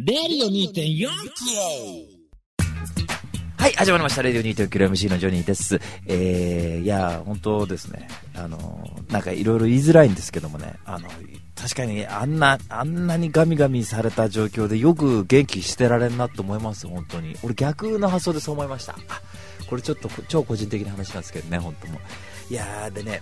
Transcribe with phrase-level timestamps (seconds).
[0.00, 1.08] レディオ2.4
[3.58, 4.22] はい、始まりました。
[4.22, 5.80] レディオ 2.9MC のジョニーです。
[6.06, 8.06] えー、いや、本当ですね。
[8.36, 11.08] あの、なんかいろいろ言いづらいんですけどもね、あの、
[11.56, 17.34] 確かにあんな、あんなにガミガミされた状況でよく元気してられんなと思います、本当に。
[17.42, 18.94] 俺逆の発想でそう思いました。
[19.68, 21.98] これちょっと超個人的な話なんですけどね、本当も。
[22.48, 23.20] いやー、でね、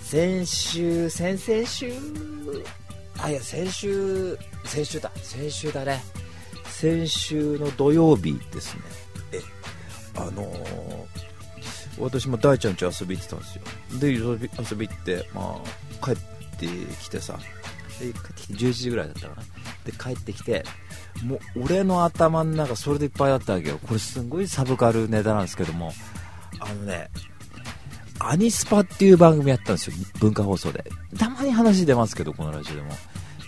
[0.00, 1.92] 先週、先々週、
[3.18, 6.02] あ、いや、先週、先週だ、先週だね。
[6.66, 8.82] 先週の土曜日ですね。
[9.32, 9.40] え、
[10.16, 11.24] あのー
[11.98, 13.62] 私も大ちゃんち遊び行ってたんですよ。
[14.00, 15.60] で、遊び遊び行って、ま
[16.02, 16.16] あ、帰っ
[16.58, 16.66] て
[17.00, 17.38] きてさ、
[18.00, 19.42] で、帰ってきて11時ぐらいだったかな。
[19.84, 20.64] で、帰ってきて、
[21.24, 23.78] もう俺の頭の中それでいっぱいだったわけよ。
[23.78, 25.92] これすごいサブカルネタなんですけども、
[26.58, 27.10] あのね、
[28.18, 30.84] アニスパっていう番組やったんですよ、文化放送で。
[31.18, 32.92] たまに話出ますけど、このラジオでも。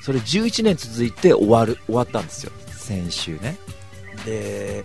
[0.02, 3.56] それ11年続いて終わる、終わったんですよ、先週ね。
[4.24, 4.84] で、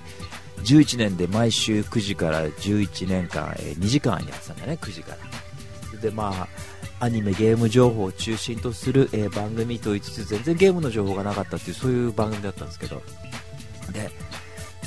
[0.64, 5.16] 11年で毎週9時から11年間、えー2時間やってたんだね、9時か
[5.94, 6.00] ら。
[6.00, 6.48] で、ま
[7.00, 13.02] あ、アニメ、ゲーム情報を中心とする、えー番組と言いつつ、全然ゲームの情報がなかったっていう、そういう番組だったんですけど。
[13.92, 14.10] で、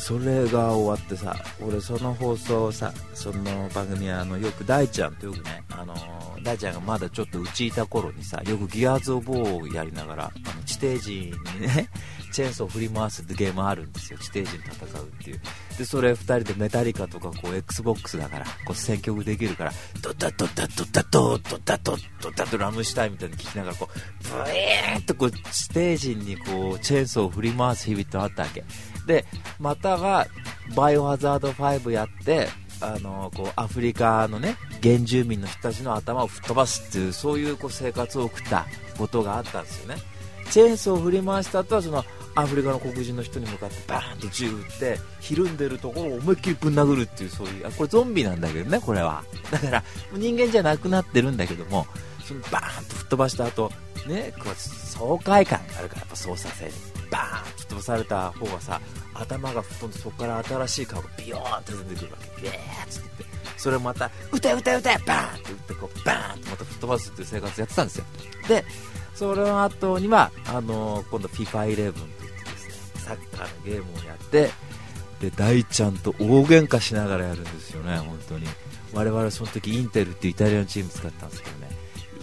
[0.07, 1.35] それが終わってさ、
[1.67, 11.89] 俺その放送さ、その番組はあのよく大ちゃんとよくね、あのー大ちゃんがまだちょっとうちいた頃にさ、よくギアーズ・オブ・オーをやりながら、あの地底人にね、
[12.33, 15.41] チェーンソーを振り回すってゲームあるんですよ、地底人と戦うっていう。
[15.79, 25.39] で、それ二人で Metallica とかこう XBOX だから、こう選曲できるから、ドッダッドッダッドッダッドッドッダッドッドッド Rammstein みたいに聞きながらこう、ブイーンとこう地
[25.73, 28.65] 底人にこうチェーンソーを振り回す日々ってあったわけ。
[29.07, 29.25] で、
[29.59, 30.27] または、
[30.75, 32.49] バイオハザード5やって、
[32.81, 38.67] あのこうアフリカのね原住民の人たちの頭を吹っ飛ばすっていうそういうこう生活を送った
[38.99, 40.03] ことがあったんですよね。
[40.51, 49.25] チェーンソーを振り回した後はそのアフリカの黒人の人に向かってバーンと銃撃ってひるんでるところを思いっきりぶん殴るっていうそういうあこれゾンビなんだけどねこれは。
[49.51, 51.87] だから人間じゃなくなってるんだけども
[52.23, 53.71] そのバーンと吹っ飛ばした後
[54.07, 56.94] ねこう爽快感があるからやっぱ操作性に。
[57.15, 58.81] バーンと吹っ飛ばされた方がさ
[59.15, 62.59] 頭が吹っ飛んでそこから新しい顔がビヨーンって出てくるわけビーって
[62.93, 63.25] 言って
[63.57, 68.05] それをまた撃て撃て撃てバーンって撃ってこうバーンとまた吹っ飛ばすっていう生活やってたんですよ
[68.49, 68.65] で
[69.15, 74.51] その後にはあのー今度 FIFA11 といってですねサッカーのゲームをやって
[75.21, 78.47] で大ちゃんと大喧嘩しながらやるんですよね本当に。
[78.93, 81.69] 我々その時インテルっていうイタリアのチーム使ったんですけどね。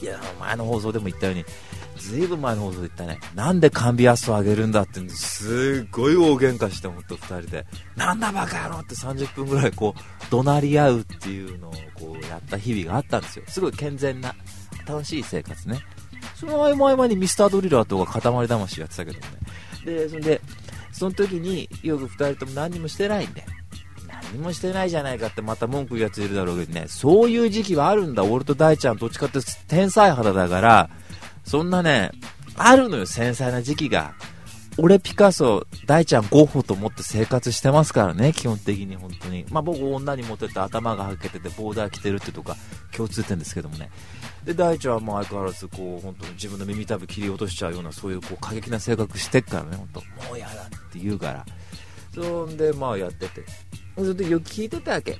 [0.01, 1.45] いや前の放送でも言ったように
[2.01, 3.19] ずいぶん前の放送で言ったね。
[3.35, 7.65] なんでカンビアスを上げるんだってすっごい大喧嘩して本当2人で。
[7.95, 13.45] なんだバカ野郎って30分ぐらいこう怒鳴り合うっていうのをこうやった日々があったんですよ。
[13.47, 14.35] すごい健全な
[14.87, 15.79] 楽しい生活ね。
[16.35, 19.25] その合間合間にミスタードリラーとか塊魂やってたけどね。
[19.85, 20.41] でそんで
[20.91, 23.45] その時によく2人とも何にもしてないんで。
[24.33, 26.85] 何もしてないじゃないかってまた文句言うやついるだろうけどね。
[26.87, 28.23] そういう時期はあるんだ。
[28.23, 30.89] 俺と大ちゃんどっちかって天才肌だから
[31.43, 32.11] そんなね
[32.55, 34.13] あるのよ繊細な時期が。
[34.77, 39.45] 俺ピカソ大ちゃんゴッホと思って生活してますからね基本的に本当に。
[39.51, 42.55] まあ僕女にモテて頭がはけててボーダー着てるってとか
[42.95, 43.91] 共通点ですけどもね。
[44.45, 51.45] で大ちゃんはもう相変わらずこう本当に自分の耳たぶ切り落としちゃうようなそういうこう過激な性格してっからね本当もうやだって言うから。
[52.15, 53.43] そんでまあやってて。
[53.97, 55.17] それでよく聞いてたわけ。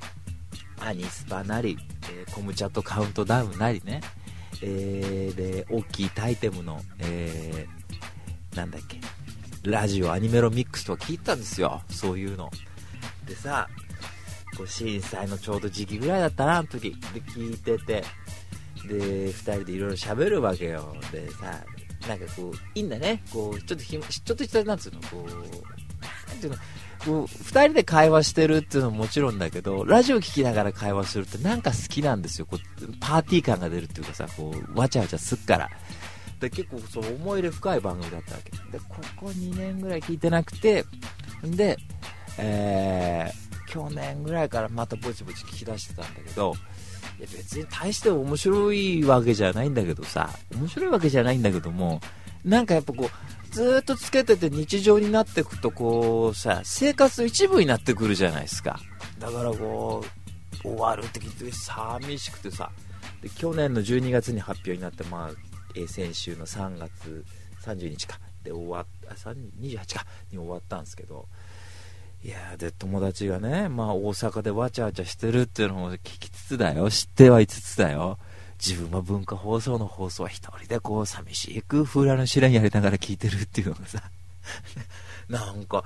[0.80, 1.78] アニスパなり、
[2.10, 4.02] えーコムチャットカウントダウンなりね、
[4.62, 9.00] えーで大きいタイテムの、えーなんだっけ
[9.64, 11.82] ラジオアニメロミックスとか聞いたんですよ。
[11.90, 12.50] そういうの。
[13.26, 13.70] でさ
[14.58, 16.92] こう震災のちょうど時期ぐらいだったなあの時。
[17.14, 18.04] で聞いてて。
[18.88, 20.96] で2人でいろいろ喋るわけよ。
[21.12, 21.64] でさ
[22.08, 23.24] なんかこういいんだね。
[23.32, 25.30] こうちょっとひちょっとしたなんつうのこう
[26.30, 26.58] なんていうの
[27.02, 32.46] 2人で会話してるっていうのももちろんだけどラジオ聞きながら会話するってなんか好きなんですよ。
[32.46, 35.70] こうパーティー感が出るっていうかさこうわちゃわちゃすっから。
[36.40, 38.52] で結構そう思い入れ深い番組だったわけ。
[38.72, 40.86] でここ2年ぐらい聞いてなくて
[41.44, 41.78] で、
[42.38, 46.54] えー去年ぐらいからまたぼちぼち聞き出してたんだけど
[47.18, 52.02] いや別に大して面白いわけじゃないんだけどさ面白いわけじゃないんだけども
[52.44, 53.10] なんかやっぱこう
[53.52, 58.80] ずっとつけてて日常になっていくとこうさ生活の一部になってくるじゃないですか。
[59.20, 60.04] だからこ
[60.64, 62.72] う終わるって聞いて寂しくてさ
[63.22, 65.32] で去年の12月に発表になって、まあ
[65.76, 67.26] え先週の3月
[67.64, 68.20] 30日か。
[68.44, 68.86] で終わっ
[69.62, 70.06] 28か。
[70.32, 71.28] に終わったんですけど。
[72.24, 76.90] いやで友達がね、まあ、大阪でわちゃわちゃしてるっていうのを聞きつつだよ。
[76.90, 78.20] 知ってはいつつだよ。
[78.66, 84.04] 自分は文化放送の放送は一人でこう寂しく風来の試練やりながら聞いてるっていうのがさ
[85.30, 85.84] なんか、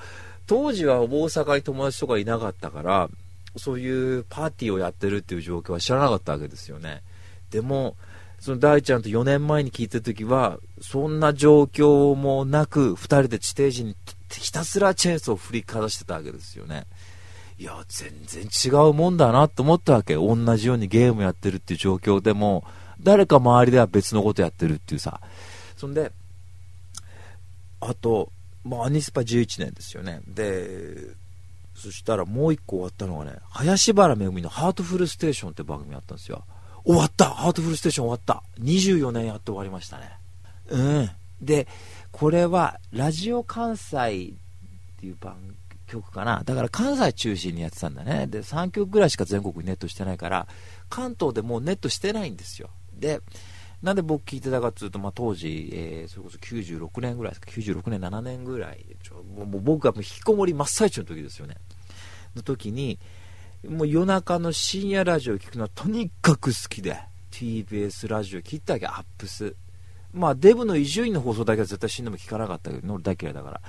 [0.47, 3.09] 当時は大阪に友達とかいなかったから、
[3.57, 7.01] そういうパーティーをやってるっていう状況は知らなかったわけですよね。
[7.51, 7.95] でも、
[8.39, 13.95] その大ちゃんと4年前に聞いた時は、そんな状況もなく、2人で地底人に
[14.29, 16.85] ひたすらチェーンソーを振りかざしてたわけですよね。
[17.57, 20.15] いや、全然違うもんだなと思ったわけ。
[20.15, 22.65] 同じようにゲームやってるっていう状況でも、
[23.01, 25.21] 誰か周りでは別のことやってるっていうさ。
[25.77, 26.11] そんで、
[27.79, 28.31] あと、
[28.63, 30.21] まあ、アニスパ11年ですよね。
[30.27, 31.15] で、
[31.75, 36.45] そしたらもう一個終わったのがね、林原めぐみのハートフルステーションって番組あったんですよ。
[36.83, 40.11] 終わったハートフルステーション終わった !24 年やって終わりましたね。
[40.69, 41.09] うん。
[41.41, 41.67] で、
[42.11, 45.55] これは、ラジオ関西っていう番組
[45.85, 46.43] 曲かな。
[46.43, 48.27] だから関西中心にやってたんだね。
[48.27, 50.47] で、3曲ぐらいしか全国にネットしてないから、
[50.89, 52.69] 関東でもうネットしてないんですよ。
[52.93, 53.21] で、
[53.81, 61.55] なんで僕聞いてたかっていうと、まあ、当時、えー、それこそ96年ぐらいですか、96年、7年ぐらい、ちょもう僕がもう引きこもり真っ最中の時ですよね。
[62.35, 62.99] の時に、
[63.67, 66.97] もう夜中の深夜ラジオを聞くのはとにかく好きで、
[67.31, 69.55] TBS ラジオ聞いたわけ、アップス。
[70.13, 73.61] まあ、デブの伊集院の放送だけは絶対死んでも聞かなかったけど、俺大嫌いだから。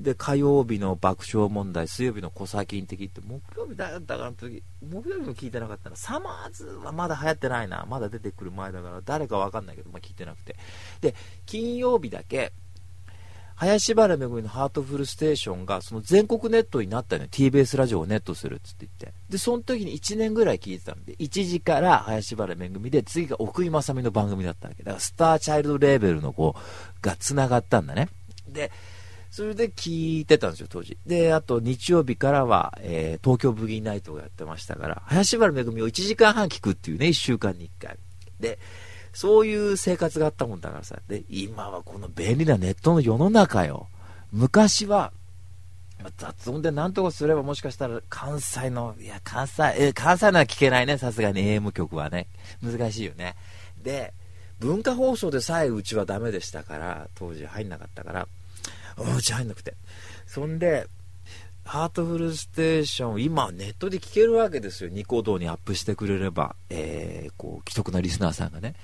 [0.00, 7.86] で、火曜日の爆笑問題、水曜日の小崎的って、木曜日だったかの時、木曜日も聞いてなかったら、サマーズはまだ流行ってないな。
[7.88, 10.56] まだ出てくる前だから、誰かわかんないけど、まあ聞いてなくて。
[11.00, 11.14] で、
[11.46, 12.52] 金曜日だけ、
[13.56, 17.28] 林原めぐみのハートフルステーションがその全国ネットになったのよ。
[17.30, 19.14] TBS ラジオをネットするっつって言って。
[19.30, 24.82] でその時に1年ぐらい聞いてたんで1時から林原めぐみで次が奥井正美の番組だったわけ。
[24.82, 26.56] だからスターチャイルドレーベルの子
[27.00, 28.08] がつながったんだね。
[28.48, 28.72] で
[29.34, 37.96] それで聞いてたんですよ当時であと日曜日からは、えー、東京ブギーナイトをやってましたから林原めぐみを1時間半聞くっていうね1週間に1回
[38.38, 38.60] で
[39.12, 40.98] そういう生活があったもんだからさ。
[41.08, 43.86] で、今はこの便利なネットの世の中よ。
[44.32, 45.12] 昔は、
[46.18, 52.26] 雑音で何とかすればもしかしたら関西の、いや、関西、え関西のは聞けないね、さすがに AM 局はね。
[52.60, 53.36] 難しいよね。
[53.82, 54.12] で、
[54.58, 58.26] 文化放送でさえうちはダメでしたから、当時入んなかったから、
[58.96, 59.74] うち入んなくて。
[60.26, 60.86] そんで、
[61.64, 64.90] ハートフルステーション、今ネットで聞けるわけですよ。
[64.90, 68.74] ニコ動にアップしてくれれば、えー、こう、既得なリスナーさんがね。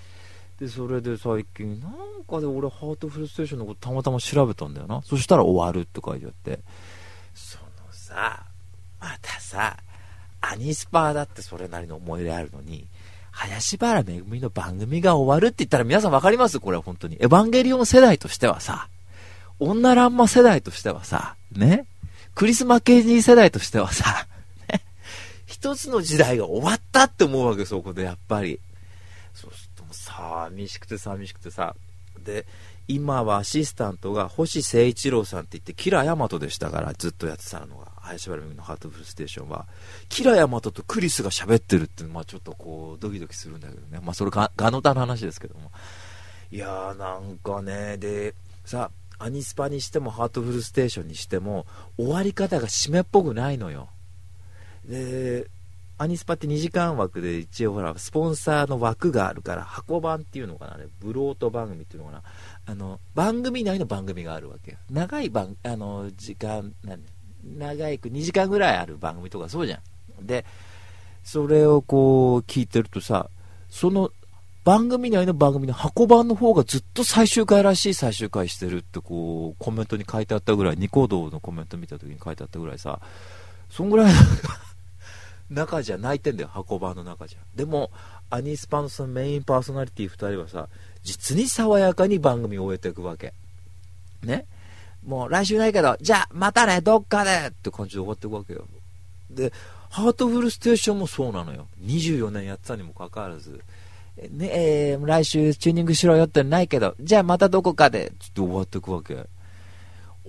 [0.58, 1.92] で、それで最近、なん
[2.28, 5.02] かで俺、ハートフルステーションのことたまたま調べたんだよな。
[5.02, 6.60] そしたら終わるって書いてあって。
[7.34, 8.44] そのさ、
[8.98, 9.76] またさ、
[10.40, 12.86] アニスパーだってそれなりの思い出あるのに、
[13.30, 16.60] 林原めぐみの番組が終わるって言ったら皆さん分かります？
[16.60, 17.16] これ本当に。
[17.20, 18.88] エヴァンゲリオン世代としてはさ、
[19.60, 21.86] 女ランマ世代としてはさ、ね、
[22.34, 24.26] クリス・マケージー世代としてはさ、
[24.72, 24.82] ね、
[25.46, 28.58] 一つの時代が終わったって思うわけそこでやっぱり。
[29.34, 31.76] そうすると寂しくて寂しくてさ。
[32.24, 32.46] で、
[32.88, 39.66] 今はアシスタントが保志総一朗さんって言って、キラヤマトでしたから、ずっとやってたのが、林原めぐみの Heartful Station は、
[40.08, 44.00] キラヤマトとクリスが喋ってるってまあちょっとこう、ドキドキするんだけどね。
[44.02, 45.70] まあそれが、ガノタの話ですけども。
[46.50, 48.34] いやーなんかね、で、
[48.64, 48.90] さ、
[49.20, 53.88] アニスパにしても Heartful Station にしても、終わり方が湿っぽくないのよ。
[54.87, 55.46] で、
[55.99, 62.22] アニスパって2時間枠で一応ほら、スポンサーの枠があるから、箱版っていうのかな、あれ、ブロート番組っていうのかな、
[62.64, 64.78] あの、番組内の番組があるわけよ。
[64.90, 67.02] 長い番、あの、時間、何
[67.44, 69.81] 長いく2時間ぐらいある番組とかそうじゃ
[70.22, 70.27] ん。
[70.27, 70.46] で、
[71.24, 73.29] それをこう聞いてるとさ、
[73.69, 74.10] その
[74.64, 83.00] 番組内の番組の箱版の方がずっと最終回らしい最終回してるってこうコメントに書いてあったぐらい、ニコ動のコメント見た時に書いてあったぐらいさ、
[83.70, 84.14] そんぐらい
[85.50, 87.38] 中じゃ泣いてんだよ、箱場の中じゃ。
[87.56, 87.90] でも、
[88.31, 90.69] アニスパのそのメインパーソナリティ2人はさ、
[91.02, 93.32] 実に爽やかに番組を終えていくわけ。
[94.22, 94.46] ね。
[95.05, 98.67] もう来週ないけど、じゃあまたね、どっかでって感じで終わっていくわけよ。
[99.31, 99.52] で、
[99.88, 101.67] ハートフルステーションもそうなのよ。
[101.82, 103.60] 24年やってたにもかかわらず。
[104.31, 109.27] ねえー、来週チューニングしろよってないけど、じゃあまたどこかで、つって終わっていくわけ。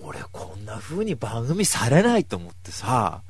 [0.04, 3.22] 俺こんな風に番組されないと思ってさ、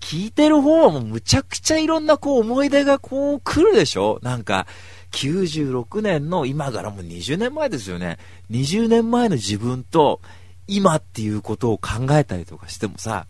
[0.00, 4.18] 聞いてる方はもうむちゃくちゃいろんなこう思い出がこう来るでしょ？
[4.22, 4.66] なんか、
[5.12, 8.18] 96年の今からもう20年前ですよね。
[8.50, 10.20] 20年前の自分と
[10.66, 13.26] 今っていうことを考えたりとかしてもさ、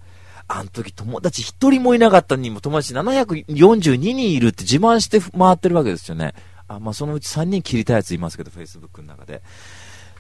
[0.51, 6.35] あの時友達一人もいなかったにも友達742人いるって自慢して回ってるわけですよね。
[6.69, 9.43] あ、まあそのうち3人切りたいやついますけど、Facebook の中で。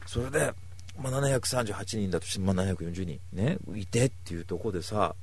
[0.06, 0.52] それで、
[1.00, 5.14] まあ738人だとして、まあ740人ね、いてっていうとこでさ、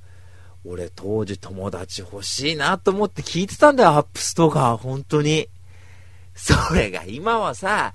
[0.63, 5.49] 俺当時友達欲しいなと思って聞いてたんだよ、アップスとか、本当に。
[6.33, 7.93] それが今はさ、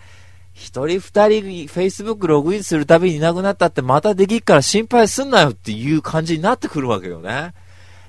[0.52, 7.54] 一人二人 Facebook ログインするたびにいなくなったってまたできっから心配すんなよっていう感じになってくるわけよね。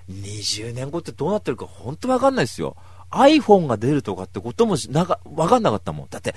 [0.10, 2.76] 20年後ってどうなってるか本当わかんないですよ。
[3.12, 6.08] iPhone が出るとかってこともなか、わかんなかったもん。
[6.10, 6.36] だって、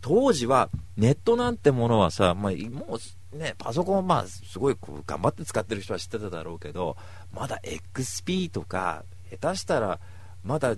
[0.00, 2.98] 当時はネットなんてものはさ、まあ、も
[3.32, 6.96] うね、パソコンまあ、すごいこう頑張って使ってる人は知ってただろうけど、
[7.32, 10.00] まだ XP とか、下手したら、
[10.44, 10.76] まだ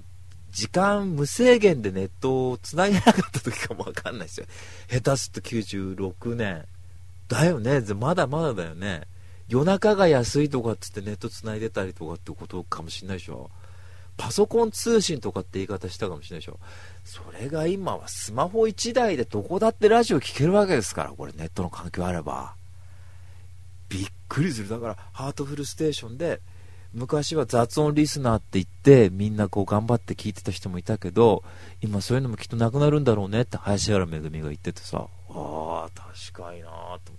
[0.51, 4.47] 時間無制限でネットを繋いでなかった時かもわかんないですよ。
[4.91, 6.67] 下手すると96年。
[7.29, 9.03] だよね、まだまだだよね。
[9.49, 13.51] 夜中が安いとかっつってネット繋いでたりとかってことかもしんないでしょ。
[14.17, 16.59] パソコン通信とかって言い方したかもしれないでしょ。
[17.05, 22.55] それが今はスマホ1台でどこだってラジオ聴けるわけですから、これネットの環境あれば。
[23.89, 24.69] びっくりする。
[24.69, 26.41] だから、ハートフルステーションで、
[26.95, 31.43] 昔は雑音リスナーって言ってみんなこう頑張って聞いてた人もいたけど
[31.81, 36.69] 今そういうのもきっとなくなるんだろうねって林原めぐみが言っててさああ確かにな
[37.05, 37.12] と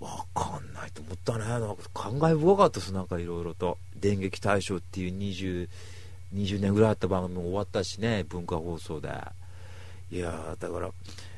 [0.00, 1.44] わかんないと思ったね。
[1.44, 2.92] なんか感慨深かったです。
[2.92, 3.78] なんかいろいろと。
[3.96, 5.68] 電撃大賞っていう 20,
[6.34, 8.24] 20年ぐらいあった番組も終わったしね。
[8.28, 9.10] 文化放送で。
[10.10, 10.90] いやだから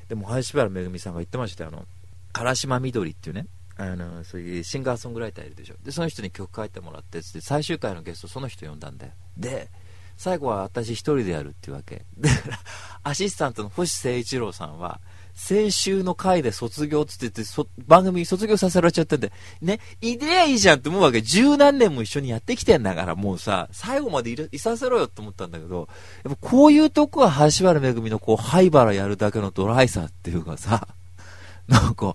[0.08, 1.70] でも林原めぐみさんが言ってましたよ。
[1.72, 1.86] あの
[2.32, 3.46] 唐島みどりっていうね。
[3.76, 5.74] あのそういうシンガーソングライターいるでしょ。
[5.82, 9.12] でその人に曲書いてもらってで最終回のゲストその人呼んだんだよ。
[9.36, 9.68] で
[10.16, 12.04] 最後は私1人でやるっていうわけ。
[12.18, 12.28] で
[13.02, 15.00] アシスタントの星誠一郎さんは
[15.42, 17.42] 先週の回で卒業っつってて
[17.86, 19.32] 番組卒業させられちゃってて
[19.62, 19.80] ね。
[20.02, 21.22] いでやいいじゃんって思うわけ。
[21.22, 25.88] 十何年も一緒にやってきてんだからもうさ最後までいさせろよって思ったんだけど
[26.24, 30.86] やっぱこういうとこは橋原めぐみのこう灰原やるだけのドライさっていうかさ
[31.66, 32.14] なんか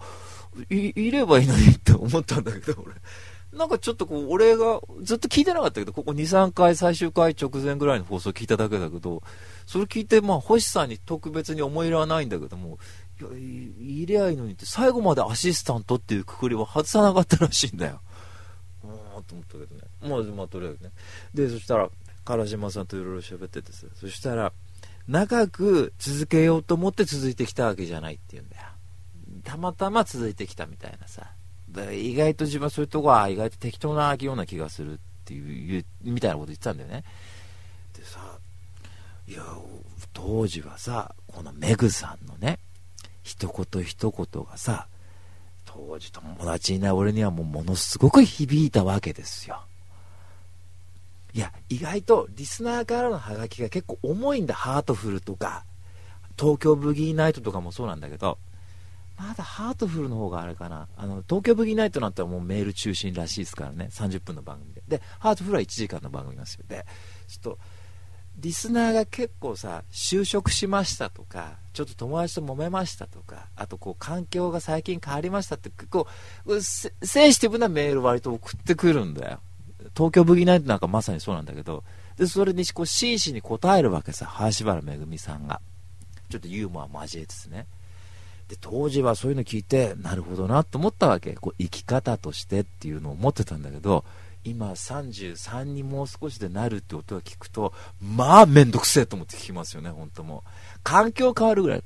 [0.70, 2.94] いいればいいのにって思ったんだけど、俺。
[3.58, 9.24] なんかちょっとこう、俺がずっと聞いてなかったけど、ここ2、3回最終回直前ぐらいの放送聞いただけだけど、
[9.66, 12.78] それ聞いて、まあ、星さんに特別に思い入れはないんだけども、
[13.20, 18.02] 入れゃいのにって、最後までアシスタントっていうくくりは外さなかったらしいんだよ。
[18.84, 19.82] うーん、と思ったけどね。
[20.02, 20.92] まあ、まあ、とりあえずね。
[21.34, 21.90] で、そしたら、
[22.26, 24.52] 唐島さんといろいろ喋っててさ、そしたら、
[25.08, 28.64] 長く続けようと思って続いてきたわけじゃないって言うんだよ。
[29.46, 31.28] たまたま続いてきたみたいなさ
[31.94, 37.04] 意外と自分はそういうとこは意外と適当なような気がするっていうみたいなこと言ってたんだよね
[37.96, 38.20] でさ
[39.28, 39.42] いや
[40.14, 42.60] 当時はさこのメグさんのね
[43.26, 44.88] 一言一言がさ
[45.66, 49.64] 当時友達いない俺にはもうものすごく響いたわけですよ
[51.34, 55.66] いや意外とリスナーからのハガキが結構重いんだハートフルとか
[56.40, 58.38] 東京ブギーナイトとかもそうなんだけど
[59.18, 60.90] まだハートフルの方があれかな。
[60.98, 63.88] あの、東京ブギーナイトなんてもうメール中心らしいですからね。
[63.92, 64.84] 30分の番組で。
[64.88, 66.66] で、ハートフルは1時間の番組なんですよ。
[66.68, 66.86] で、
[67.28, 67.60] ちょっと、
[68.38, 76.08] リスナーが結構さ、就職しましたとか、ちょっと友達と揉めましたとか、あとこう、環境が最近変わりましたって、結構、
[76.62, 79.40] センシティブなメール割と送ってくるんだよ。
[79.94, 81.84] 東京ブギナイトなんかまさにそうなんだけど、
[82.18, 85.60] で、それにこう、真摯に答えるわけさ、林原めぐみさんが。
[86.30, 87.68] ちょっとユーモア交えつつね。
[88.48, 94.06] で当時はそういうの聞いてなるほどなと思ったわけこう生き方としてっていうのを思ってたんだけど
[94.44, 100.44] 今33にもう少しでなるって音が聞くとまあ面倒くせえと思って聞きますよね本当も
[100.86, 101.84] 環境変わるぐらい。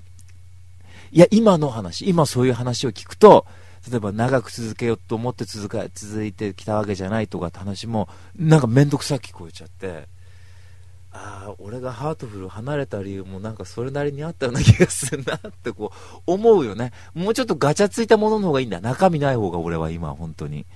[1.12, 3.48] いや今の話今そういう話を聞くと
[3.90, 10.08] 例えば長く続けようと思って続か続いてきたわけじゃないとかって話もなんか面倒くさく聞こえちゃって
[11.12, 16.92] ああ俺がハートフル離れた理由もなんかそれなりにあったような気がするなってこう思うよね。
[17.16, 18.80] もうちょっとガチャついたものの方がいいんだ。
[18.80, 20.68] 中身ない方が俺は今本当に。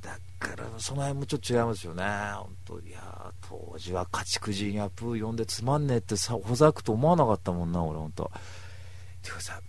[0.00, 2.04] だからその辺もちょっと違いますよね。
[2.36, 3.00] 本当いや
[3.48, 8.30] 当時は家畜人やプー読んでつまんねえってさほざくと思わなかったもんな俺本当
[9.22, 9.60] てかさ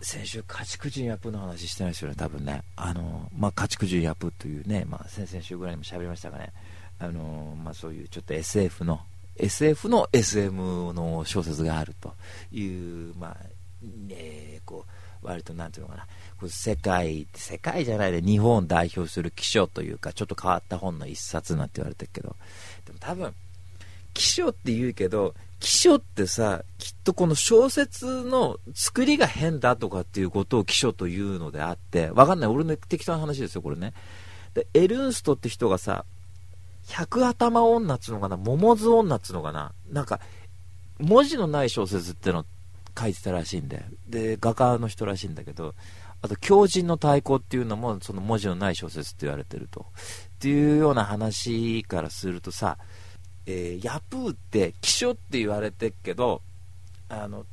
[0.00, 2.62] 先週家畜人やプーの話してないですよね多分ね。
[2.76, 6.52] あのまあ家畜人やプーというねまあ先々週ぐらいにも喋りましたがね。
[6.98, 9.00] あのまあ、そういうちょっと SF の
[9.36, 12.14] SF の SM の小説があると
[12.50, 13.46] いう、まあ
[14.08, 14.86] ね、こ
[15.22, 16.06] う割となんていうのかな。
[16.48, 22.36] 世界世界じゃないで日本を代表する気象というかちょっと変わった本の一冊なんて言われてるけど
[22.84, 23.34] でも多分
[24.14, 32.50] 気象って言うけど気象ってさきっとこの小説の作りが変だとかっていうことを気象というのであってわかんない。
[32.50, 33.94] 俺の適当な話ですよこれね。
[34.52, 36.04] でエルンストって人がさ
[36.88, 40.20] 百頭女っつうのかな、桃津女っつうのかな、なんか、
[40.98, 42.46] 文字のない小説っての
[42.98, 45.74] 書いてたらしいんで、で、画家の人らしいんだけど、
[46.22, 49.86] あと、狂人の太鼓っていうのも、その文字のない小説って言われてると。
[50.36, 52.78] っていうような話からするとさ、
[53.46, 56.42] えー、ヤプーって、気象って言われてるけど、
[57.08, 57.46] あの、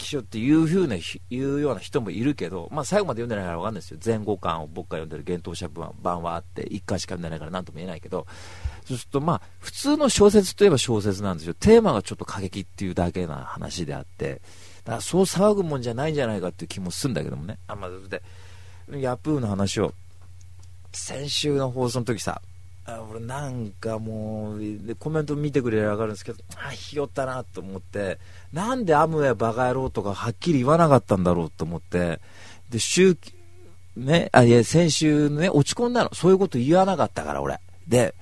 [0.00, 3.98] 気象っていうふうな、いうような人もいるけど、まあ最後まで読んでないからわかんないですよ。
[4.04, 5.68] 前後巻を僕が読んでる幻冬者
[6.02, 8.26] 版はあって、1巻しか読んでないから何とも言えないけど、
[8.86, 11.54] そうするとまあ、普通の小説といえば小説なんですよ。
[11.54, 14.40] テーマがちょっと過激っていうだけな話であって、
[14.90, 17.58] だからそう騒ぐもんじゃないんじゃないかっていう気もするんだけどもね。
[17.68, 18.20] あ、まあ、で、
[18.98, 19.94] ヤプーの話を、
[20.92, 22.42] 先週の放送の時さ、
[22.86, 28.18] あ俺なんかもう、コメント見てくれれば分かるんですけど、あ、ひよったなと思って、
[28.52, 32.18] なんでアムウェイバカ野郎とかはっきり言わなかったんだろうと思って、
[32.70, 33.16] で、週、
[33.96, 36.12] ね、あ、いや、先週ね、落ち込んだの。
[36.14, 37.60] そういうこと言わなかったから、俺。
[37.86, 38.16] で、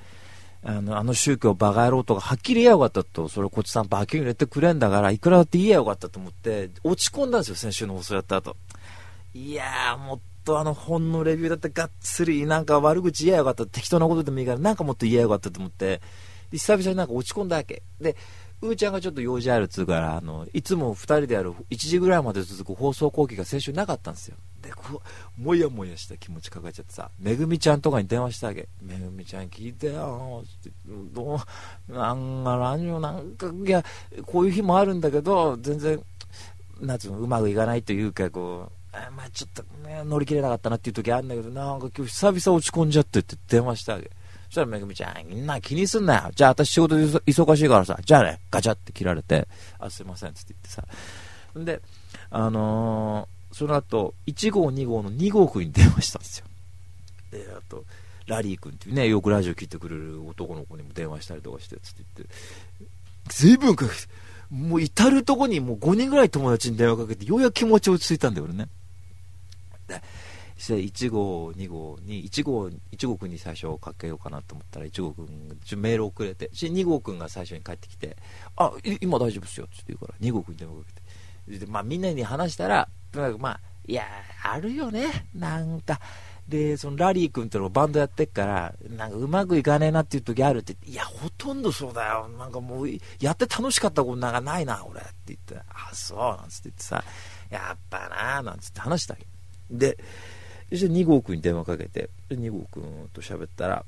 [0.68, 8.54] あの、あの宗教バカ野郎とかはっきり言えばよかったと、それこっちさんバキュン入れてくれんだから、いくらだって言えばよかったと思って、落ち込んだんですよ、先週の放送やった後。
[9.32, 16.02] いやー、もっとあの本のレビューだってがっつり、なんか悪口言えばよかった、適当なことでもいいから、なんかもっと言えばよかったと思って、
[16.52, 17.82] 久々になんか落ち込んだわけ。
[17.98, 18.14] で、
[18.60, 24.36] うーちゃんがちょっと用事あるっつうから、あの、いつも2人でやる1時ぐらいまで続く放送後期が先週なかったんですよ。
[24.62, 25.00] で、こ
[25.38, 28.68] う、もやもやした気持ち抱えちゃってさ、めぐみちゃんとかに電話したわけ。
[28.82, 30.70] めぐみちゃん聞いてよ、って
[31.12, 31.40] ど
[31.88, 33.84] う、なんかラジオなんか、いや、
[34.26, 36.02] こういう日もあるんだけど、全然、
[36.80, 44.10] なんつうの、うまくいかないというか、こう、あまあちょっと、ね、乗り切れなかったなっていう時あるんだけど、なんか今日久々落ち込んじゃってって電話したわけ。
[44.48, 46.30] そしたらめぐみちゃん、みんな気にすんなよ。
[46.34, 49.46] じゃあ私仕事で忙しいからさ、じゃあね、ガチャって切られて、
[49.78, 50.84] あ、すいません、つって言ってさ。
[51.54, 51.82] で、
[52.30, 56.46] あのー、その後、1号、2号の2号くんに電話したんですよ。
[57.30, 57.84] で、あと、
[58.26, 62.34] ラリー君っていうね、よくラジオ聞いてくれる男の子にも電話したりとかして、つって言って、
[63.28, 63.96] 随分かけて、
[64.50, 68.68] もう至るとこにもう5人ぐらい友達に電話かけて、ようやく気持ち落ち着いたんだよ、俺ね。
[69.88, 70.02] で、
[70.58, 78.16] 1号、2号に、1号、1号くんに最初かけようかなと思ったら、1号くんメール遅れて、2号くんが最初に帰ってきて、
[78.56, 80.88] あ、今大丈夫っすよって言うから、2号くんに電話か
[81.46, 81.58] けて。
[81.58, 84.04] で、まあみんなに話したら、とにかくまあ、いや、
[84.42, 86.00] あるよね、なんか。
[86.48, 92.28] で、そのラリー君とのバンドやってっから、なんかうまくいかねえなっていう時あるって、いや、ほとんどそうだよ。
[92.38, 92.88] なんかもう、
[93.20, 95.00] やって楽しかったことなんかないな、俺。
[95.00, 97.04] って言って、あ、そう、なんつって言ってさ、
[97.50, 99.26] やっぱな、なんつって話したわけ。
[99.70, 99.98] で、
[100.70, 103.84] そして2号君に電話かけて、2号君と喋ったら、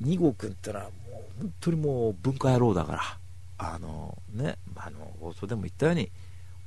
[0.00, 0.90] 2号君ってのはも
[1.38, 3.18] う本当にもう文化野郎だから、
[3.58, 6.10] あのね、あの放送でも言ったように、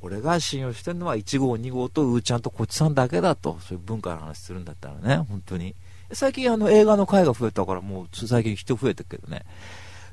[0.01, 5.75] 俺が信用してるのは1号、2号とうーちゃんとこっちさんだけだと、そういう文化の話するんだったらね、本当に。
[6.11, 9.45] 最近あの映画の回が増えたから、もう最近人増えてるけどね。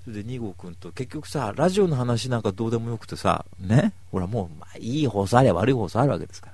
[0.04, 6.52] それで2号くんと結局さ、ラジオの話なんかどうでもよくてさ、ね、ほらもう、まあ、いい放送ありゃ悪い放送あるわけですから。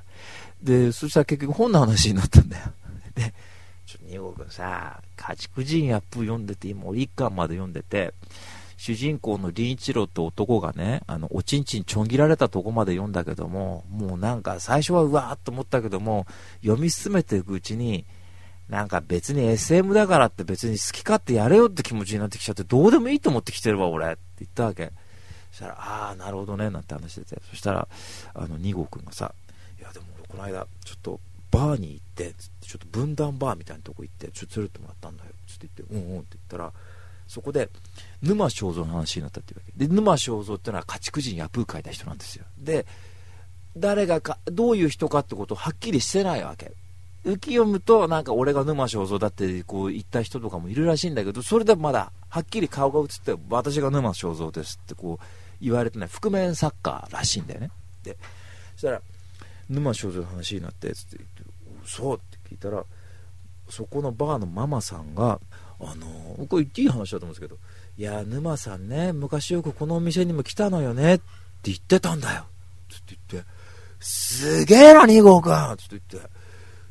[0.62, 2.64] で、そしたら結局本の話になったんだよ。
[3.18, 3.34] で、
[3.86, 8.14] ちょっと2号くんさ、家畜人アップ読んでて、今俺1巻まで読んでて、
[8.76, 16.26] 主人公の林一郎って男がね、あの、おちんちんちょん切られたとこまで読んだけども、もうなんか最初はうわーっと思ったけども、
[16.62, 18.04] 読み進めていくうちに、
[18.68, 24.92] なんか別に SM だからって別に好き勝手やれよって気持ちになってきちゃって、どうでもいいと思ってきてるわ、俺って言ったわけ。
[25.50, 27.42] そしたら、ああ、なるほどね、なんて話してて。
[27.50, 27.88] そしたら、
[28.34, 29.34] あの、2号くんがさ、
[29.80, 36.72] いや、でも俺この間、ちょっと、バーに行って、つってちょっと分断バーみたいなとこ行って、ちょっと連れてもらったんだよ、つって言って、うんうんって言ったら、
[37.26, 37.68] そこで、
[38.22, 39.86] 沼正蔵の話になったっていうわけ。
[39.86, 42.44] で沼正蔵ってのは家畜人ヤプー書いた人なんですよ。
[42.58, 42.86] で
[43.76, 46.72] 誰がかどういう人かってことをはっきりしてないわけ。
[47.24, 55.24] 浮き読むとなんか俺が沼正蔵だってこう言った人とかもいるらしいんだけどそれでまだはっきり顔が映って私が沼正蔵ですってこう
[55.60, 56.08] 言われてない。
[56.08, 57.70] 覆面サッカーらしいんだよね。
[58.02, 58.16] で
[58.74, 59.02] そしたら
[59.68, 61.42] 沼正蔵の話になってつって言って
[61.86, 62.16] そう？
[62.16, 62.84] って聞いたら
[63.68, 65.40] そこのバーのママさんが
[65.80, 67.56] あのこれ言っていい話だと思うんですけど
[67.98, 71.24] いや、沼さんね、昔よくこのお店にも来たのよねって
[71.64, 72.44] 言ってたんだよ。
[72.88, 73.50] つって言って、
[73.98, 76.30] すげえな、2号くんつって言って、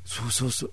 [0.04, 0.72] そうそうそう。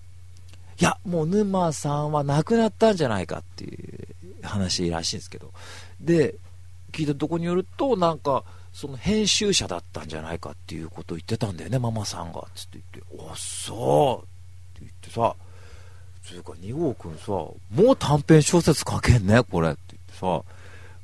[0.81, 4.09] いや、もう沼さんは亡くなったんじゃないかっていう
[4.43, 5.53] 話らしいんですけど。
[6.01, 6.35] で、
[6.91, 8.43] 聞いたとこによると、なんか、
[8.75, 12.45] その編集者だったんじゃないかっていうことを言ってたんだよね、ママさんが。
[12.57, 15.35] つって言って、おっそうって言ってさ、
[16.25, 17.57] つうか2号くんさ、も
[17.93, 20.43] う短編小説書けんね、これってさ、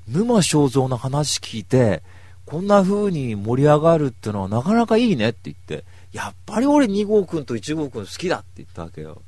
[0.09, 2.03] 沼正蔵の話聞いて、
[2.45, 9.23] こんな風に盛り上がるってのはなかなかいいねって言って、やっぱり俺2号くんと1号くん好きだって言ったわけよ。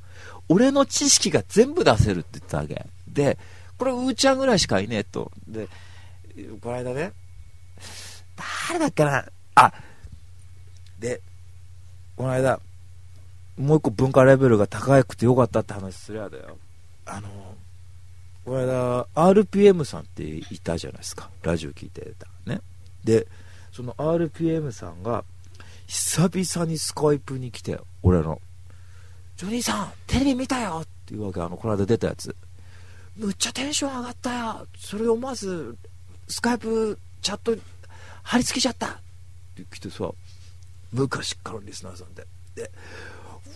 [0.49, 2.85] 俺の知識が全部出せるって言ったわけ。
[3.07, 3.37] で、
[3.77, 5.31] これうーちゃんぐらいしかいねえと。
[5.47, 5.69] で、
[6.61, 7.13] この間ね、
[8.67, 9.25] 誰だっけな？
[9.55, 9.73] あ、
[10.99, 11.21] で、
[12.15, 12.59] この間、
[13.57, 16.57] もう一個文化レベルが高くてよかったって話すりゃだよ。
[17.05, 17.55] あの、
[18.45, 21.29] この間 RPM さんっていたじゃないですか。
[21.43, 22.27] ラジオ聞いてた。
[22.45, 22.61] ね。
[23.03, 23.27] で
[23.71, 25.23] その RPM さんが
[25.87, 28.41] 久々にスカイプに来て、俺の、
[29.37, 32.35] ジョニーさん、テレビ見たよっていうわけ、あの、この間出たやつ。
[33.15, 34.67] むっちゃテンション上がったよ。
[34.77, 35.77] それをまず、
[36.27, 37.55] スカイプ、チャット、
[38.23, 38.91] 貼り付けちゃったっ
[39.55, 40.09] て来てさ、
[40.91, 42.25] 昔からリスナーさんで。
[42.55, 42.71] で、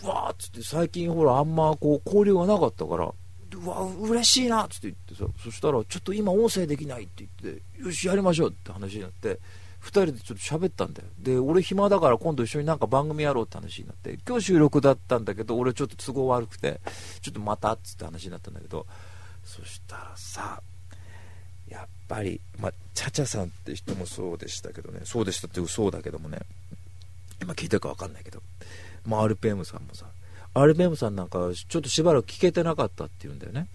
[0.03, 9.39] うわーっつって最近ほらあんまこう交流がなかったから、うわ、嬉しいなっつって言ってさ、そしたらちょっと今音声できないって言って、よし、やりましょうって話になって、
[9.81, 11.07] 2人でちょっと喋ったんだよ。
[11.19, 16.81] で、俺暇だから今度一緒になんか番組やろうって話になって、今日収録だったんだけど、俺ちょっと都合悪くて、
[17.21, 18.85] ちょっとまたっつって話になったんだけど、
[19.43, 20.61] そしたらさ、
[21.69, 26.39] やっぱり、まあ、チャチャさんって人もそうでしたけどね、そうでしたってそうだけどもね、
[27.41, 28.41] 今聞いてるか分かんないけど、
[29.05, 30.05] まあ、RPM さんもさ、
[30.53, 33.67] RPM さんなんかちょっとしばらく聞けてなかったって言うんだよね。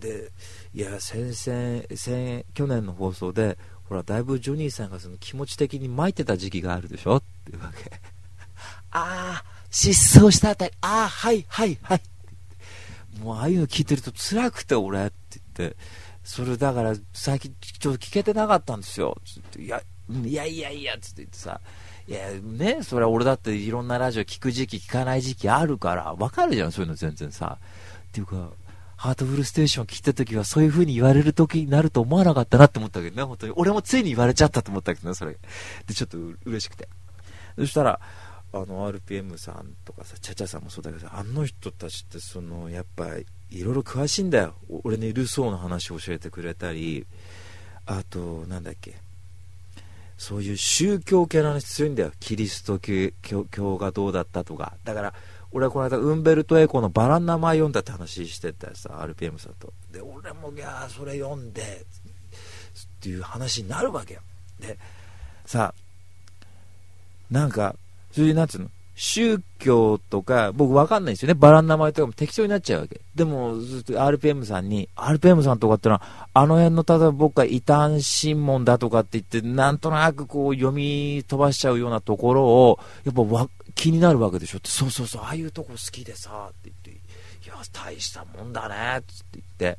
[0.00, 0.30] で、
[0.74, 7.90] いや、先々、先、去年の放送で、ほら、だいぶジョニーさんがその気持ち的に巻いてた時期があるでしょっていうわけ。
[8.90, 12.02] ああ、失踪したあたり、ああ、はいはいはい。
[13.20, 15.76] もうああいうの聞いてると辛くて俺って言って、
[16.24, 19.16] それだから最近ちょっと聞けてなかったんですよ。
[19.24, 21.60] つっていや、いやいやいや、つって言ってさ、
[22.08, 27.58] いや、ね、それは俺だっていろんなラジオ聞く時期、聞かない時期あるから、わかるじゃん、そういうの全然さ。
[28.08, 28.50] っていうか、
[28.96, 33.52] ハートフルステーション聞いた時はそういう風に言われる時になると思わなかったなって思ったけどね、本当に。
[33.56, 35.36] 俺もついに言われちゃったと思ったけどね、それ。
[35.86, 36.88] で、ちょっと嬉しくて。
[37.58, 38.00] そしたら、
[38.54, 44.54] あの、RPM さんとかさ、チャチャさんもそうだけどあの人たちってその、やっぱり、いろいろ詳しいんだよ。
[44.84, 47.04] 俺にいるそうな話を教えてくれたり、
[47.86, 48.94] あと、なんだっけ、
[50.16, 52.12] そういう宗教系の話強いんだよ。
[52.20, 54.74] キリスト教がどうだったとか。
[54.84, 55.14] だから、
[55.50, 59.72] 俺はこの間、ウンベルト・エコのバランナマ読んだって話してたさ、RPM さんと。
[59.92, 64.20] で、俺も、いやそれ読んで、っていう話になるわけよ。
[64.60, 64.78] で、
[65.44, 65.74] さ、
[67.30, 67.76] なんか、
[68.14, 68.70] それでなんつうの？
[68.96, 71.34] 宗教とか、僕わかんないですよね。
[71.34, 73.00] バラン名前とかも適当になっちゃうわけ。
[73.16, 87.04] でも、ずっと RPM さんに、RPM さんとかってのは、あの辺の、例えば僕が異端審問だとかって言って、なんとなくこう読み飛ばしちゃうようなところを、やっぱわ気になるわけでしょって、そうそうそう、ああいうとこ好きでさ、って言って、
[87.44, 89.78] いや、大したもんだね、って言って、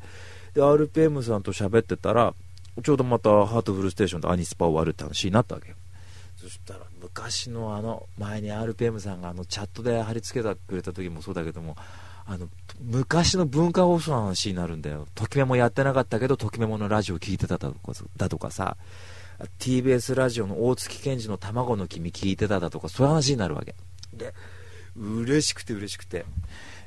[0.56, 2.34] で、RPM さんと喋ってたら、
[2.84, 5.76] ちょうどまたハートフルステーションとアニスパ終わるって話になったわけよ。
[6.46, 11.76] そしたら、昔のあの前に RPM さんがあのチャットで貼り付けてくれた時もそうだけども
[12.28, 12.48] あの
[12.84, 18.78] 昔の文化放送の話になるんだよ、ときめもやってなかったけど、ときめものラジオ聞いてただとかだとかさ、
[19.60, 23.74] TBS ラジオの大月健二の卵の君聞いてただとか、そういう話になるわけ。
[24.14, 24.34] で、
[24.96, 26.26] 嬉しくて嬉しくて、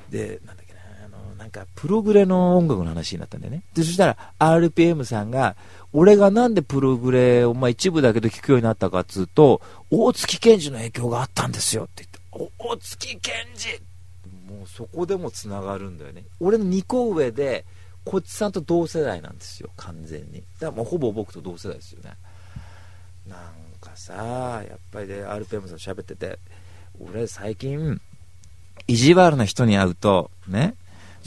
[0.08, 3.62] で、なんだっけな、あの、なんか、プログレの音楽の話になったんだよね。
[3.74, 5.56] で、そしたら、RPM さんが、
[5.92, 16.24] 俺がなんでプログレを、まあ、一部だけど聞くようになったかっつうと、大月健二の影響があったんですよって言って、大月健二もうそこでも繋がるんだよね。
[16.40, 17.64] 俺の2個上で、
[18.04, 20.42] こっちさんと同世代なんですよ、完全に。
[20.60, 22.12] だからもうほぼ僕と同世代ですよね。
[23.28, 23.40] なん
[23.80, 26.38] かさ、やっぱりで、RPM さん喋ってて、
[27.00, 28.00] 俺最近、
[28.86, 30.74] 意地悪な人に会うと、ね、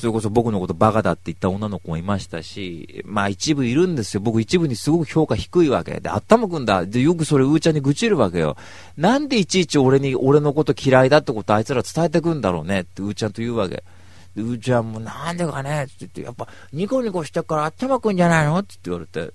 [0.02, 4.20] それこそ僕のことバカだって言った女の子もいましたし、まあ一部いるんですよ。
[4.20, 6.00] 僕一部にすごく評価低いわけ。
[6.00, 6.88] で、あったまくんだ。
[6.88, 8.58] で、よくそれうーちゃんに愚痴るわけよ。
[8.98, 13.84] なんでいちいち俺に、俺のこと嫌いだってことあいつら伝えてくんだろうねってうーちゃんと言うわけ。
[14.36, 18.58] で、うーちゃんもなんでかねって言って、やっぱニコニコしてからあったまくんじゃないの？
[18.58, 19.32] って言われて。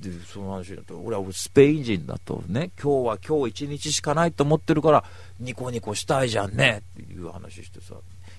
[0.00, 5.04] で、その話だと、俺はスペイン人だとね、今日は今日一日しかないと思ってるから、
[5.40, 7.94] ニコニコしたいじゃんねっていう話してさ。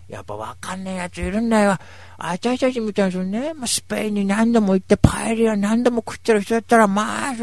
[0.07, 1.77] やっぱわかんないやついるんだよ。
[2.17, 7.33] あたしたちみたいにね、スペインに何度も行ってパエリア何度も食ってる人だったら、まあ、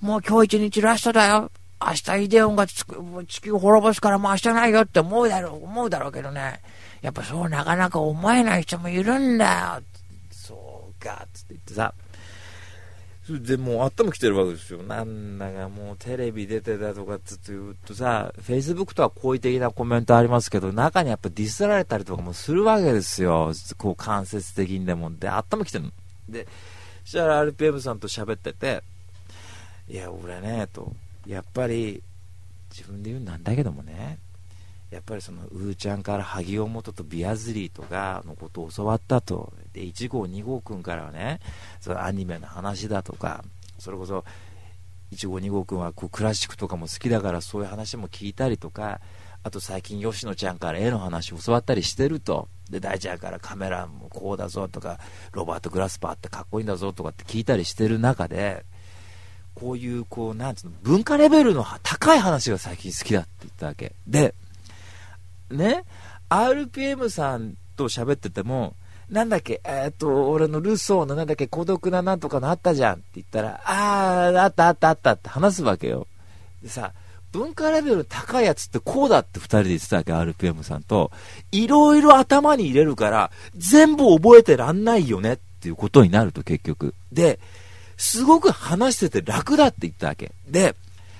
[0.00, 1.50] もう今日一日ラストだよ。
[1.80, 2.84] 明日イデオンが地
[3.40, 6.60] 球滅ぼすからもう明日ないよって思うだろう、思うだろうけどね。
[7.02, 9.82] やっぱそうなかなか思えない人もいるんだよ。
[10.32, 11.94] そうか、つって言ってさ。
[13.40, 14.82] で、もう頭来てるわけですよ。
[14.82, 23.52] なんだかもうテレビ出てたとかって言うとさ、Facebook とは好意的なコメントありますけど、中にやっぱディスられたりとかもするわけですよ。
[23.76, 25.10] こう間接的にでも。
[25.14, 25.90] で、頭来てるの。
[26.28, 26.46] で、
[27.04, 28.82] そしたら RPM さんと喋ってて、
[29.88, 30.92] いや、俺ね、と、
[31.26, 32.02] やっぱり、
[32.70, 34.18] 自分で言うなんだけどもね、
[34.90, 41.40] やっぱりそのうーちゃんから萩尾元とビアズリーとかのことを教わったとで1号2号くんからはね
[41.80, 43.44] そのアニメの話だとか
[43.78, 44.24] それこそ
[45.12, 49.00] 1号2号くんはこうクラシックとかも好きだからそういう話も聞いたりとか
[49.42, 54.98] あと最近吉野ちゃんから絵の話を教わったりしてるとで大ちゃんからカメラもこうだぞとか
[55.32, 58.64] ロバート・グラスパーってかっこいいんだぞとかって聞いたりしてる中で
[59.58, 63.92] こういう、こう、なんつうの、文化レベルの高い話が最近好きだって言ったわけ。
[64.06, 64.34] で、
[65.50, 65.84] ね、
[66.28, 68.74] RPM さんと喋ってても、
[69.10, 76.06] なんだっけ、えー、っと、俺のルソーのなんだっけ、孤独ななんとかのあったじゃんって言ったら、あー、あったあったあったって話すわけよ。
[76.62, 76.92] でさ、
[77.32, 81.10] 文化レベル高いやつってこうだって二人で言ってたわけ、RPM さんと。
[81.52, 86.94] いろいろ頭に入れるから、全部覚えてらんないよねっていうことになると結局。
[87.12, 87.38] で、
[87.96, 90.32] すごく話してて楽だって言ったわけ。
[90.48, 90.74] で、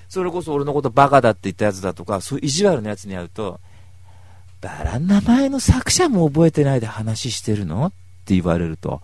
[0.08, 3.60] それこそ俺のことバカだって言ったやつだとか、そういう意地悪なやつに会うと、
[4.60, 7.86] バラン名前の作者も覚えてないで話してるの？
[7.86, 7.92] っ
[8.24, 9.00] て言われると、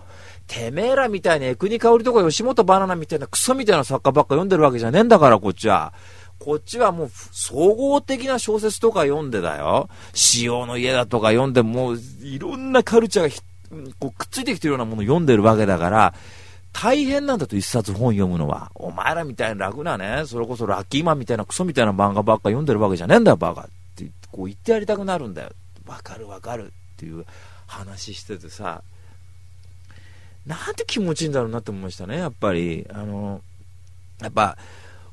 [0.46, 5.92] てめえらみたいにエクニカオリとか吉本バナナみたいなクソみたいな作家ばっか読んでるわけじゃねえんだから、こっちは。
[6.40, 9.88] こっちはもう総合的な小説とか読んでだよ。
[10.12, 16.14] 潮の家だとか読んで、もういろんなカルチャーがこうくっついてきてるようなもの読んでるわけだから、
[16.72, 18.72] 大変なんだと一冊本読むのは。
[18.74, 23.68] お前らみたいに楽なね、それこそラッキーマンみたいなクソみたいな漫画ばっか読んでるわけじゃねえんだよ、バカ。
[24.34, 25.50] こう言ってやりたくなるんだよ。
[25.86, 27.24] わかるわかるっていう
[27.68, 28.82] 話しててさ、
[30.44, 32.84] なんて気持ちいいんだろうなって思いましたね、やっぱり。
[32.92, 33.42] あの、
[34.20, 34.58] やっぱ、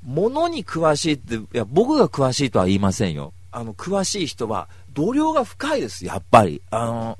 [0.01, 3.31] 物に詳しいって、いや、僕が詳しいとは言いませんよ。
[3.51, 6.63] あの、詳しい人は、度量が深いです、やっぱり。
[6.71, 7.19] あの、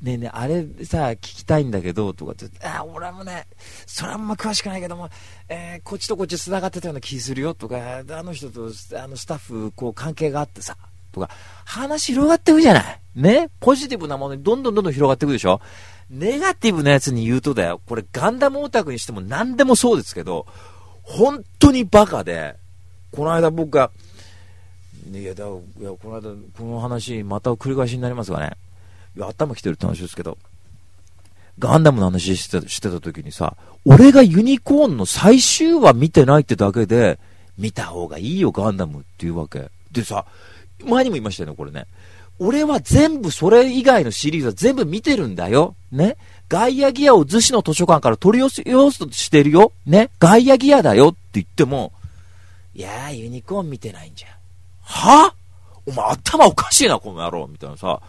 [0.00, 3.46] ねえねえ、あれさ、聞きたいんだけど、とかって、あ、俺もね、
[3.86, 5.10] それはあんま詳しくないけども、
[5.48, 10.76] えー、こっちとこっち繋がってたような気するよ、とか、あの人と、あのスタッフ、こう、関係があってさ、
[11.12, 11.30] とか、
[11.64, 13.00] 話広がっていくじゃない。
[13.14, 13.50] ね？
[13.60, 15.60] ポジティブなものにどんどんどんどん広がっていくでしょ？
[16.10, 20.46] ネガティブなやつに言うとだよ、これガンダムオタクにしても何でもそうですけど、
[21.02, 22.56] 本当にバカで、
[23.12, 23.90] この間僕が、
[25.10, 28.52] いや、だいやこの間、この話、また繰り返しになりますがね、
[29.16, 30.38] いや、頭きてるって話ですけど、
[31.58, 37.18] ガンダムの話してたしてた時にさ、俺がユニコーンの最終話見てないってだけで、
[37.58, 39.70] 見た方がいいよ、ガンダムっていうわけ。
[39.90, 40.24] でさ、
[40.84, 41.86] 前にも言いましたよね、これね。
[42.38, 45.76] 俺は全部それ以外のシリーズは全部見てるんだよ。
[45.90, 46.16] ね。
[46.48, 49.72] ガイアギアを逗子の図書館から取り寄せようとしてるよ。
[49.86, 50.10] ね。
[50.18, 51.92] ガイアギアだよって言っても、
[52.74, 54.30] いやー、ユニコーン見てないんじゃん。
[54.82, 55.34] は？
[55.86, 57.46] お前頭おかしいな、この野郎。
[57.46, 58.00] みたいなさ。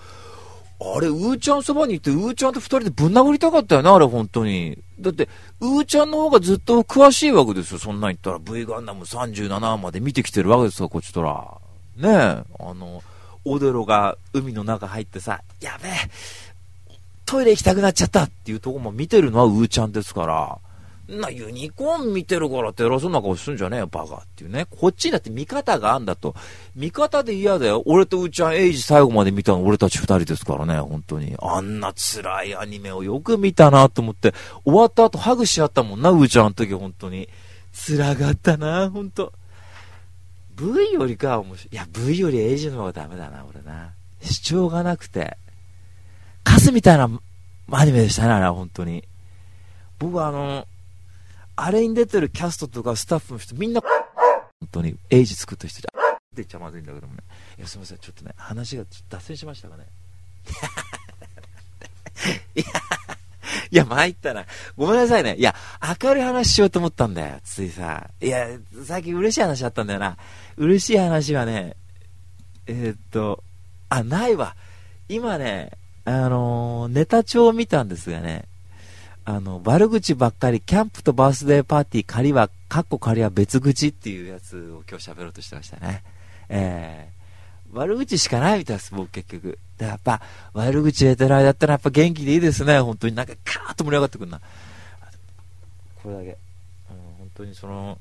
[0.79, 4.77] あれ、うーちゃんそばに行って、うーちゃんと二人でぶん殴りたかったよな、あれ、本当に。
[4.99, 8.39] だって、うーちゃんの方がずっと詳しいわけですよ、そんなん言ったら。
[8.39, 11.57] V ガンダム37まで見てきてるわけですよ、こっちとら。
[11.97, 12.11] ねえ、
[12.59, 13.03] あの、
[13.45, 15.93] オデロが海の中入ってさ、やべえ、
[17.25, 20.57] トイレ行きたくなっちゃったっていうとこも見てるのはうーちゃんですから、
[21.07, 24.67] な、ユニコーン見てるからって偉そうな顔すんじゃねえよ、バカっていうね。
[24.69, 26.33] こっちだって見方があんだと。
[26.75, 27.83] 見方で嫌だよ。
[27.85, 31.35] 俺とうーちゃん、エイジ最後まで見たの俺たち二人ですからね、本当に。
[31.41, 37.27] あんな辛いアニメをよく見たなと思って、終わった後ハグし合ったもんな、うーちゃんの時本当に。
[37.73, 39.33] 辛かったな、本当
[40.55, 41.73] V よりかは面白い。
[41.73, 43.93] いや、V よりエイジの方がダメだな、俺な。
[44.21, 45.37] 主張がなくて。
[46.43, 47.09] カスみたいな
[47.71, 49.03] アニメでしたね、あれは本当に。
[49.99, 50.67] 僕はあの、
[51.55, 57.19] あれに出てるキャストとかスタッフの人、みんな、本当に、エイジ作った人じゃ、って言っちゃまずいんだけどもね。
[57.57, 59.85] いや、すみません、ちょっとね、話が脱線しましたかね。
[62.55, 62.65] いや、
[63.73, 64.45] いや、参ったな。
[64.77, 65.35] ごめんなさいね。
[65.35, 65.55] いや、
[65.99, 68.07] 明るい話しようと思ったんだよ、ついさ。
[68.21, 68.47] いや、
[68.85, 70.15] 最近嬉しい話あったんだよな。
[70.57, 71.75] 嬉しい話はね、
[72.67, 73.43] えー、っと、
[73.89, 74.55] あ、ないわ。
[75.09, 75.71] 今ね、
[76.05, 78.45] あのー、ネタ帳を見たんですがね、
[79.25, 86.03] あの、悪口ばっかり、キャンプとバースデーパーティー仮は、カッコ仮は別口っていうやつを今日喋ろうとしてましたね。
[86.47, 87.22] えー、
[87.73, 89.59] 悪口しかないみたいです、僕結局。
[89.77, 90.21] で、やっぱ、
[90.53, 94.41] 悪口言えてる間だったらやっぱ元気でいいですね、本当になんかカーッと盛り上がってくるな。
[96.01, 96.29] これだけ。
[96.29, 96.37] うん、
[97.17, 97.97] 本当にその、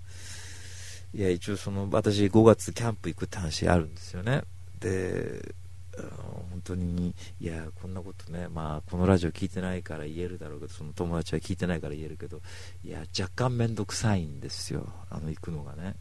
[1.15, 4.43] いや、一応その、私5月キャンプ行くって話あるんですよね。
[4.81, 5.55] で、
[5.97, 12.41] 本当に、いや、こんなことね、まあ、このラジオ聞いてないから言えるだろうけど、その友達は聞いてないから言えるけど、
[12.85, 15.95] いや、若干面倒くさいんですよ、あの、行くのがね。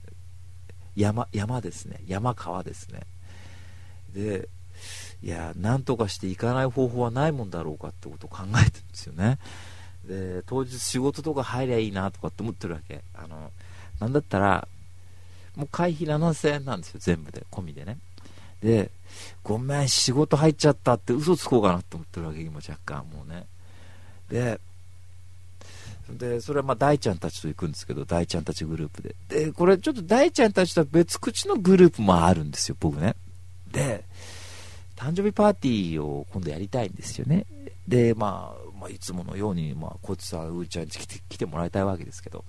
[0.95, 2.01] 山、山ですね。
[2.05, 3.01] 山川ですね。
[4.13, 4.49] で、
[5.23, 9.37] いや、なんとかして行かない方法はないもんだろうかってことを考えてるんですよね。
[10.05, 13.03] で、当日仕事とか入りゃいいなとかって思ってるわけ。
[13.13, 13.51] あの、
[13.99, 14.67] なんだったら、
[15.55, 17.97] もう会費7000円なんですよ、全部で、込みでね。
[18.61, 18.91] で、
[19.43, 23.45] ごめん、仕事入っちゃったって嘘つこうかなって思ってるわけ、今若干、もうね。
[24.29, 24.59] で、
[26.09, 29.15] で、それはまあ大ちゃんたちと行くんですけど、大ちゃんたちグループで。
[29.29, 33.15] で、これちょっと大ちゃんたちとは別口のグループもあるんですよ、僕ね。
[33.71, 34.03] で、
[34.95, 37.45] 誕生日パーティーを今度やりたいんですよね。
[37.87, 42.43] で、まあ、まあ、いつものように、まあ、こいつはうーちゃんに来て来てもらいたいわけですけど、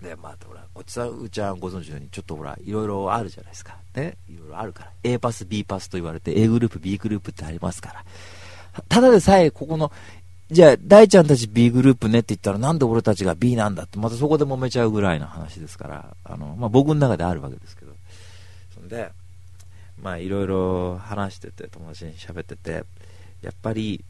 [0.00, 3.78] で、まあ、ほら、こっちさん、うーちゃんご存知のように、ちょっとほら、いろいろあるじゃないですか。
[3.94, 4.16] ね。
[4.28, 4.90] いろいろあるから。
[5.02, 8.04] A パス、B パスと言われて、A グループ、B グループってありますから。
[8.88, 9.90] ただでさえ、ここの、
[10.50, 17.92] じゃあ、大ちゃんたち B グループねって言ったら、なんで俺たちが B なんだって、またそこで揉めちゃうぐらいの話ですから、あの、まあ、僕の中であるわけですけど。
[18.74, 19.10] そんで、
[20.02, 22.84] まあ、いろいろ話してて、友達に喋ってて、
[23.42, 24.04] やっぱり、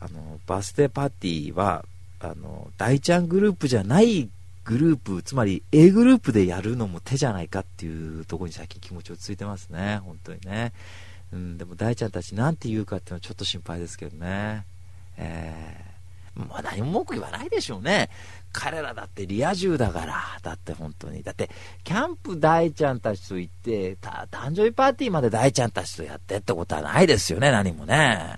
[0.00, 1.84] あの、バースデーパーティーは、
[2.20, 4.28] あの、大ちゃんグループじゃない
[4.64, 10.72] グループ、つまり A グループでやるのも手じゃないかっていうところに最近気持ちをついてますね、本当にね。
[11.32, 14.64] うん、でも大ちゃんたちなんて言うかっていうのはちょっと心配ですけどね。
[15.16, 15.87] えー、
[16.38, 18.08] まあ何も文句言わないでしょうね。
[18.52, 20.38] 彼らだってリア充だから。
[20.42, 21.22] だって本当に。
[21.22, 21.50] だって、
[21.84, 28.36] キャンプ大ちゃんたちと行って、誕生日パーティーまで大ちゃんたちとやってってことはないですよね、何もね。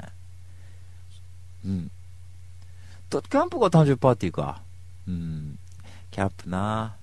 [1.65, 1.91] うん。
[3.11, 4.63] キャンプが誕生日パーティーか。
[5.07, 5.59] うん。
[6.11, 6.97] キャンプな。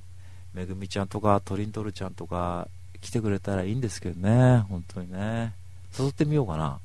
[0.53, 2.67] めぐみちゃんとか、トリントルちゃんとか、
[2.99, 4.65] 来てくれたらいいんですけどね。
[4.69, 5.53] 本当にね。
[5.97, 6.79] 誘ってみようかな。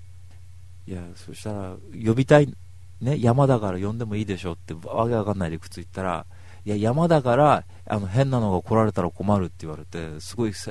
[0.86, 2.54] いや、そしたら、呼びたい
[3.02, 6.24] ね、山だから呼んでもいいでしょってわけわかんない理屈言ったら、
[6.64, 10.70] いや、山だから、あの、変なのが来られたら困るって言われて、すごい、す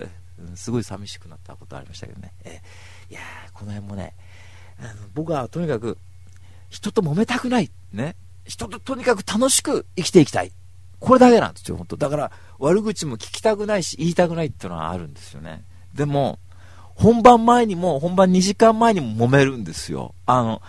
[0.72, 2.32] ごい寂しくなったことありましたけどね。
[2.46, 2.62] え
[3.10, 3.20] いや
[3.54, 4.16] この辺もね、
[4.80, 5.98] あの僕はとにかく、
[6.70, 7.70] 人と揉めたくない。
[7.92, 8.16] ね。
[8.46, 10.54] 人ととにかく楽しく生きていきたい。
[11.02, 15.66] これだけなんですよ、本当だから、悪口も聞きたくないし、言いたくないっていうのはあるんですよね。
[15.94, 16.40] でも、
[16.96, 20.16] 本番前にも、本番2時間前にも揉めるんですよ。
[20.26, 20.62] あの、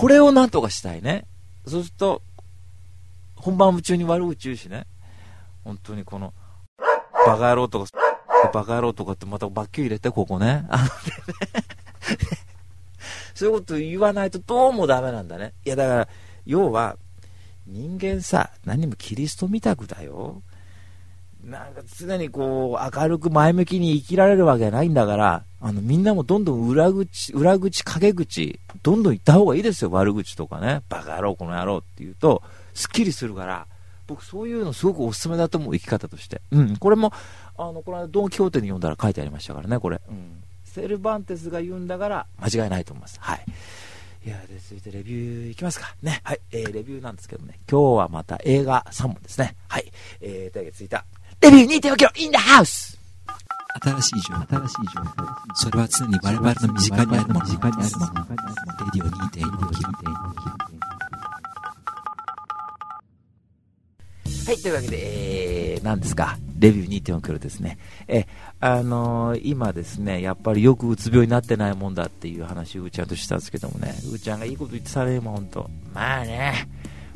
[0.00, 1.26] これをなんとかしたいね。
[1.66, 2.22] そうすると、
[3.36, 4.86] 本番夢中に悪口言うしね。
[5.62, 6.32] 本当にこの、
[7.26, 7.90] バカ野郎とか、
[8.50, 10.64] バカ野郎とかってまたバッキュ入れて、ここね。
[10.70, 10.90] あのね
[13.34, 15.52] そういうこと言わないとどうもダメなんだね。
[15.66, 16.08] いやだから、
[16.46, 16.96] 要は、
[17.66, 20.42] 人間さ、何もキリストみたくだよ。
[21.44, 30.82] なんか常にこう、明るく前向きに生きられるわけないんだから、あの、みんなもどんどん裏口、裏口、陰口、どんどん言った方がいいですよ、悪口とかね。
[30.88, 32.42] バカ野郎、この野郎って言うと、
[32.74, 33.66] すっきりするから、
[34.06, 36.42] 僕そういうのすごくおすすめだと思う、生き方として。
[36.50, 37.12] うん、これも、
[37.56, 40.00] あの、この間、ドン・キホーテに読んだら書いてありましたからね、これ。
[40.08, 40.42] うん。
[40.64, 43.18] セルバンテスが言うんだから、間違いないと思います。
[43.20, 43.44] はい。
[44.22, 45.94] いやで続いてレビューいきますか。
[46.02, 46.20] ね。
[46.24, 46.40] はい。
[46.52, 47.58] えー、レビューなんですけどね。
[47.70, 49.56] 今日はまた映画3本ですね。
[49.66, 49.90] はい。
[50.20, 51.06] えー、というわけで続いた、
[51.40, 52.98] レビュー2.5キロ in the house!
[53.82, 55.10] 新しい情報、新しい情報。
[55.54, 58.12] それは常に我々の身近にあるもの、身近にあるもの。
[58.12, 58.36] レ
[58.92, 59.50] ディオ2.5キロ。
[64.46, 67.78] はい、というわけで、えー、何ですか、レビュー2.5キロですね。
[68.06, 68.26] え、
[68.60, 75.70] あのー、今ですね、やっぱりよくうつ病になってないもんだっていう話をうーちゃんとしたんですけどもね、うーちゃんがいいこと言ってされるもん、ほんと。
[75.94, 76.68] まあね、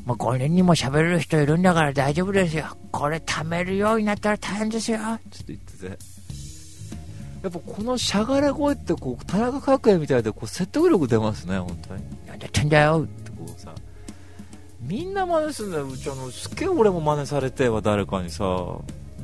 [0.04, 2.76] もう5年にも喋れる人いるんだから大丈夫ですよ。
[2.90, 4.98] これ貯めるようになったら大変ですよ。
[4.98, 6.14] ちょっと言ってて。
[7.44, 12.02] やっぱこのしゃがれ声ってこう、田中角栄みたいでこう説得力出ますね、本当に。
[12.26, 13.74] なんだってんだよってこうさ。
[14.80, 18.44] みんな真似すんだよ、うちあの、すっげえ俺も真似されては誰かにさ、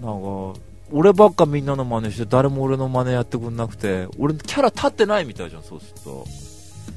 [0.03, 0.55] なんか、
[0.93, 6.27] 俺ばっかみんなの真似して誰も俺の真似やってくんなくて、俺キャラ立ってないみたいじゃん、そうすると。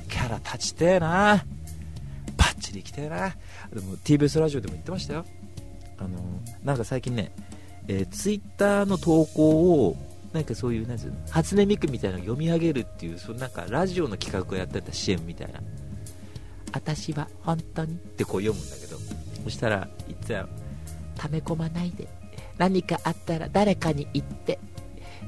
[0.09, 1.45] キャラ立ちてえな。
[2.37, 3.33] バッチリきてえな。
[3.73, 5.25] でも TBS ラジオでも言ってましたよ。
[5.97, 6.19] あの
[6.63, 7.31] なんか最近ね、
[7.87, 9.97] えー、ツイッターの投稿を
[10.33, 10.97] なんかそういうなん
[11.29, 15.61] 初音ミクみたいなのを読み上げるっていうそのなんかラジオの企画をやってた CM みたいな。
[16.73, 18.97] 私は本当にってこう読むんだけど。
[19.43, 20.47] そしたらいつも
[21.15, 22.07] 溜め込まないで。
[22.57, 24.59] 何かあったら誰かに言って。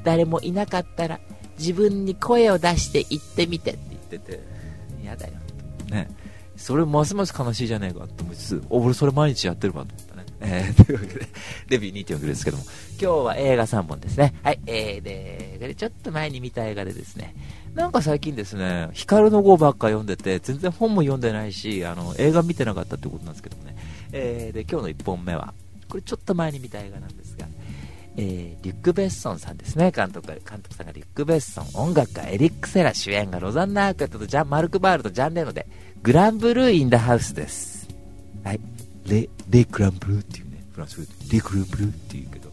[0.04, 1.20] 誰もいなかったら
[1.58, 4.40] 自分に声を出して言ってみてって言ってて。
[5.04, 5.34] 嫌だよ。
[5.90, 6.10] ね。
[6.58, 10.26] それますます悲しいじゃねえかと思いつつ、俺それ毎日やってるかと思ったね。
[10.41, 11.28] えー、というわけで、
[11.70, 12.63] レビュー2.6ですけども、
[13.00, 14.34] 今日は映画3本ですね。
[14.44, 17.36] はい、えー、で、ちょっと前に見た映画でですね、
[17.74, 23.76] なんか最近ですね、ヒカルの号ばっか読んでて、全然本も読んでないし、あの、映画見てなかったってことなんですけどもね。
[24.12, 25.54] えー、で、今日の1本目は、
[25.89, 27.48] これちょっと前に見た映画なんですが、
[28.18, 35.68] えー、リュック・ベッソンさんですね、監督監督さんがリュック・ベッソン、音楽家エリック・セラ主演がロザンナ・アークエットとジャン・マルク・バールとジャン・レノで、
[36.06, 37.89] グランブルー・イン・ダ・ハウスです。
[38.43, 38.60] はい。
[39.08, 42.51] レ、レ・グランブルーっていうね、フランス語でレ・グランブルーっていうけど、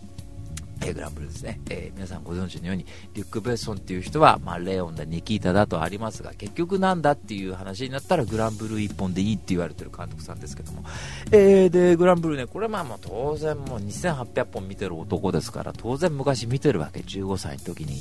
[0.86, 10.82] えグランブルーですね、えー、皆さんご存知のように、リュック・ベッソンっていう人は、まあ、レオンだ、ニキータだとありますが、結局なんだっていう話になったら、グランブルー1本でいいって言われてる監督さんですけども、
[11.30, 18.00] えー、で、グランブルーね、これまあもう当然もう2800本見てる男ですから、当然昔見てるわけ、15歳の時に、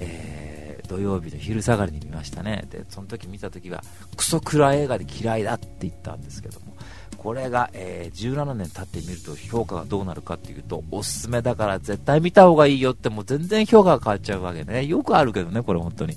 [0.00, 0.57] えー
[0.88, 2.64] 土曜日の昼下がりに見ましたね。
[2.70, 3.82] でその時見た時は
[4.16, 6.76] クソ暗い映画で嫌いだって言ったんですけども
[7.16, 14.84] これが、えー、17年経ってみると評価がどうなるかっていうとおすすめだから絶対見た方がいいよってもう全然評価が変わっちゃうわけね。
[14.86, 16.16] よくあるけどねこれ本当に。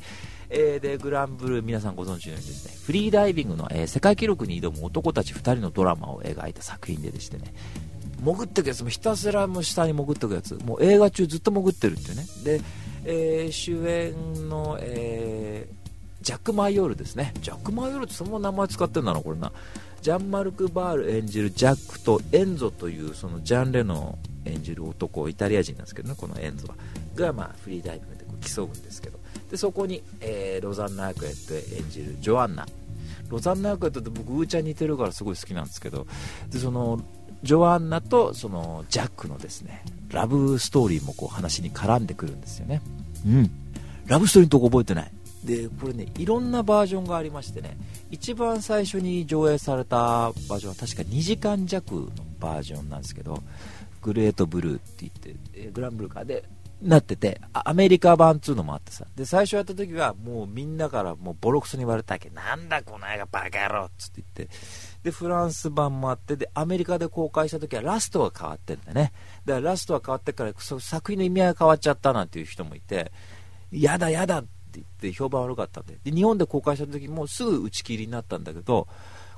[0.53, 7.53] えー、でグランブルー皆さんご存知のようにですねフリーダイビングの、えー、世界記録に挑む男たち2人のドラマを描いた作品ででしてね
[8.23, 12.25] 潜ってくやつもひたすらも下に潜ってくやつもう映画中ずっと潜ってるっていうね。
[12.43, 12.61] で、
[13.05, 17.33] えー、主演の、えー、ジャック・マイオールですね。
[17.41, 19.51] ジャック・マイオールってその名前使ってるんだなこれな。
[20.01, 26.75] ジャンマルク・バール演じるジャックとエンゾというそのジャン・レノ演じる男イタリア人なんですけどねこのエンゾは。
[27.15, 29.19] が、まあ、フリーダイビングで競うんですけど。
[29.49, 32.65] でそこに、えー、ロザンナ役やって演じるジョアンナ。
[33.29, 36.07] ロザンナ役やって僕ウーちゃん似てるからすごい好きなんですけど。
[36.49, 36.99] でその
[37.43, 42.81] ジョアンナとそのジャックのですねラブストーリーもこう話に絡んでくるんですよね
[43.25, 43.51] うん
[44.07, 45.11] ラブストーリーのとこ覚えてない
[45.43, 47.77] でこれねいろんなバージョンがありましてね
[48.11, 53.41] 一番最初に上映されたバージョンは確か2時間弱のバージョンなんですけど
[54.01, 56.43] グレートブルーって言って、グランブルーカーで
[56.81, 62.29] なってて、アメリカ版っていうのもあってさ、で、最初やった時はもうみんなからもうボロクソに言われたわけ。
[62.31, 64.55] なんだこの映画バカ野郎っつって言って。
[65.03, 69.13] で、フランス版もあって、で、アメリカで公開した時はラストが変わってんだね。
[69.45, 73.11] だからラストが変わってからそ作品の意味合いが変わっちゃったなんていう人もいて、
[73.71, 75.97] やだやだって言って評判悪かったんで。
[76.03, 78.87] で、日本で公開した時もすぐ打ち切りになったんだけど、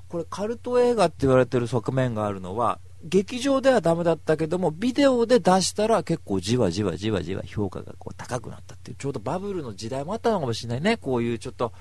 [0.10, 10.98] これカルト映画って言われてる側面があるのは、劇場ではダメだったけども、ビデオで出したら結構じわじわじわじわ評価がこう高くなったっていう、ちょうどバブルの時代もあったのかもしれないね。
[10.98, 11.74] こういうちょっと、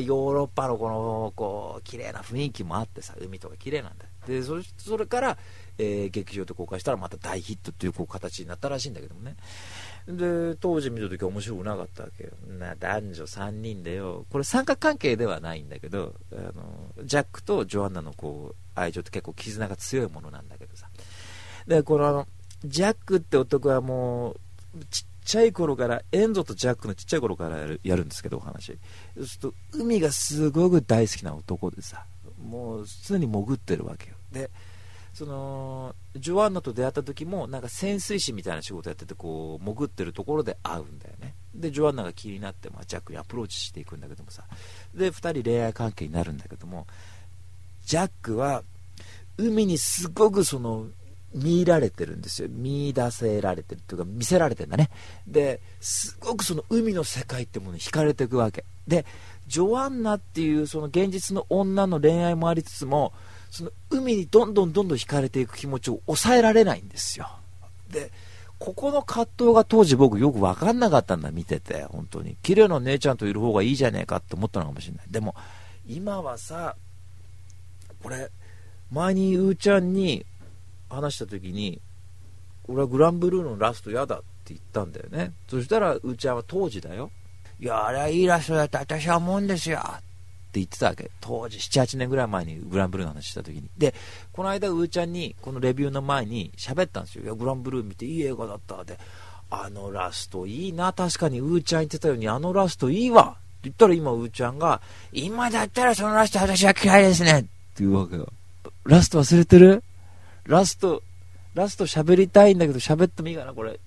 [0.00, 4.06] ヨーロッパのこの、こう、綺麗な雰囲気もあってさ、海とか綺麗なんだ。
[4.26, 5.38] で、それそれから、
[5.78, 9.36] えー、劇場で公開したらまた大ヒットっていうこう形になったらしいんだけどもね。
[10.06, 12.30] で、当時見た時は面白くなかったわけよ。
[12.58, 14.26] な、男女3人でよ。
[14.30, 20.88] これ三角関係ではないんだけど、あの、ジャックとジョアンナのこう、愛情って結構絆が強いものなんだけどさ。
[21.66, 22.26] で、このあの、
[22.64, 28.78] ジャックって男はもう、ちっちゃい頃から、エンゾとジャックのちっちゃい頃からやるやるんですけど、お話。
[29.16, 32.04] そうすると、海がすごく大好きな男でさ、
[32.42, 34.16] もう常に潜ってるわけよ。
[34.32, 34.50] で、
[35.14, 44.44] そのジョアンナと出会った時もなんか潜水士みたいな仕事やっててこう潜ってるところで会うんだよねでジョアンナが気になって、まあ、ジャックにアプローチしていくんだけどもさ
[44.94, 46.86] で2人恋愛関係になるんだけども
[47.84, 48.62] ジャックは
[49.36, 50.86] 海にすごくその
[51.34, 54.90] 見られてるんですよ見出せられてるというか見せられてんだね
[55.26, 59.06] ですごくその海の世界ってものに惹かれていくわけで
[59.46, 63.12] ジョアンナっていうその現実の女の恋愛もありつつも
[63.52, 67.28] その海にどんどんどんどん惹かれていく気持ちを抑えられないんですよ。
[67.90, 68.10] で、
[68.58, 72.36] ここの葛藤が当時僕よく分かんなかったんだ、見てて、本当に。
[72.42, 75.04] 綺麗な姉ちゃんといる方がいいじゃねえかって思ったのかもしれない。
[75.10, 75.34] でも、
[75.86, 76.76] 今はさ、
[78.02, 78.30] これ、
[78.90, 80.24] 前にうーちゃんに
[80.94, 81.80] 話した時に、
[82.68, 85.32] 俺はグランブルーのラスト嫌だって言ったんだよね。
[85.48, 87.10] そしたら、うーちゃんは当時だよ。
[87.60, 89.78] いや、あれはいいラストだって私は思うんですよ。
[89.78, 89.96] っ
[90.52, 91.10] て言ってたわけ。
[91.20, 93.70] 当時、7、8年ぐらい前にグランブルーの話した時に。
[93.78, 93.94] で、
[94.32, 97.24] この間、うーちゃんに、このレビューの前に喋ったんですよ。
[97.24, 98.84] いや、グランブルー見ていい映画だった。
[98.84, 98.98] で、
[99.50, 100.92] あのラストいいな。
[100.92, 103.22] 確かに、うーちゃん言ってたように、あのラストいいわ。
[103.22, 104.80] って言ったら今、うーちゃんが、
[105.12, 107.40] 今だったらそのラスト私は嫌いですね。
[107.40, 108.28] って言うわけよ。
[108.84, 109.82] ラスト忘れてる？
[110.44, 111.02] ラスト、
[111.54, 113.78] ラスト喋りたいんだけど喋ってもいいかな、これ。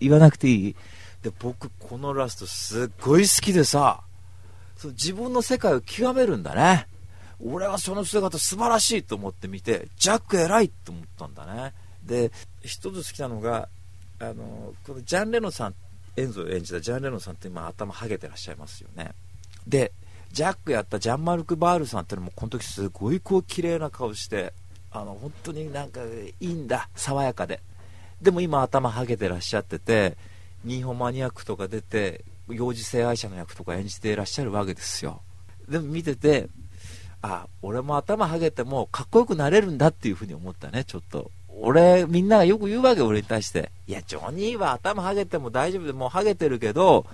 [0.00, 0.76] 言わなくていい？
[1.22, 4.02] で、僕、このラストすっごい好きでさ、
[4.76, 6.86] その自分の世界を極めるんだね。
[7.44, 11.72] 俺はその姿素晴らしいと思って見て、ジャック偉いと思ったんだね。
[12.04, 12.30] で、
[12.62, 13.68] 一つ好きなのが、
[14.20, 15.74] あの、このジャン・レノさん、
[16.16, 19.12] エンゾを演じたジャン・レノさんって今頭ハゲてらっしゃいますよね。
[19.66, 19.92] で、
[20.32, 24.52] ジャックやったジャン・マルク・バールさんってのもこの時すごいこう綺麗な顔して、
[24.94, 27.60] あの、本当になんかいいんだ、爽やかで。
[28.22, 30.16] でも今頭ハゲてらっしゃってて、
[30.64, 35.20] ニーホマニアックとか出て、幼児性愛者の役とか演じていらっしゃるわけですよ。
[35.68, 36.48] でも見てて
[37.22, 41.30] あ俺も頭ハゲてもかっこよくなれるんだっていうふうに思ったねちょっと。
[41.60, 43.70] 俺みんながよく言うわけ俺に対して。
[43.86, 47.06] いやジョニーは頭ハゲても大丈夫でもうハゲてるけど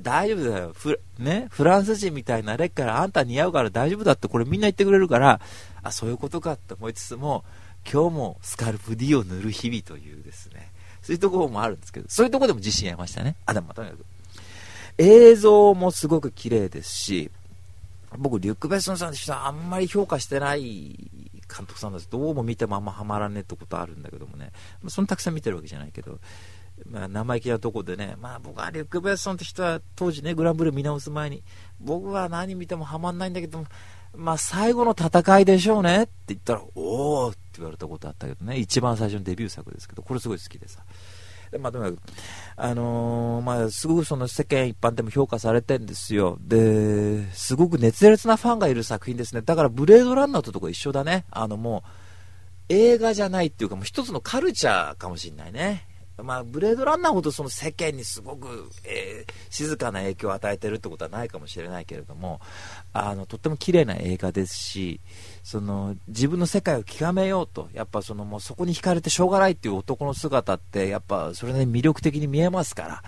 [0.00, 0.72] 大丈夫だよ。
[0.74, 5.40] フ,、ね、フランス人みたいなれっからあんた似合うから大丈夫だってこれみんな言ってくれるから
[5.86, 7.44] あそういうことかって思いつつも
[7.90, 10.72] 今日もスカルプ D を塗る日々というですね。
[11.02, 13.36] そういうところもあるんですけどそういうところでも自信ありましたね。
[13.46, 14.04] あでもとにかく。
[14.98, 17.30] 映像もすごく綺麗ですし、
[18.18, 20.96] 僕、リュック・ベッソンさんって人はあんまり評価してない
[21.54, 22.08] 監督さんです。
[22.10, 24.52] どうも見てもあんまハマらねえってことあるんだけどもね。
[24.88, 26.18] そのたくさん見てるわけじゃないけど、
[26.90, 31.42] まあ、生意気なとこでね、まあ僕はリュック・ベッソンって人は当時ね、グランブル見直す前に、
[31.80, 33.64] 僕は何見てもハマんないんだけど、
[34.16, 40.82] まあ最後の戦いでしょうねって言ったら、おーって言われたことあったけどね、一番最初のデビュー作ですけど、これすごい好きでさ。
[41.50, 42.12] でまあ、とにかく、
[42.56, 46.38] あのー、まあ、すごくその世間一般でも評価されてるんですよ。
[46.40, 49.42] で、すごく熱烈なファンがいる作品ですね。
[49.42, 51.24] だから、ブレードランナーととこ一緒だね。
[51.30, 51.90] あの、もう、
[52.68, 55.85] 映画じゃないっていうか、もう一つのカルチャーかもしれないね。
[56.22, 62.40] まあ、ブレードランナーほどその世間にすごく、えー、静かな影響を与えてるってことはないかもしれないけれども、
[62.92, 65.00] あの、とっても綺麗な映画ですし、
[65.42, 73.02] その、自分の世界を極めようと、やっぱそのもうそこに惹かれてしょうがないっていう男の姿って、やっぱそれなりに魅力的に見えますから、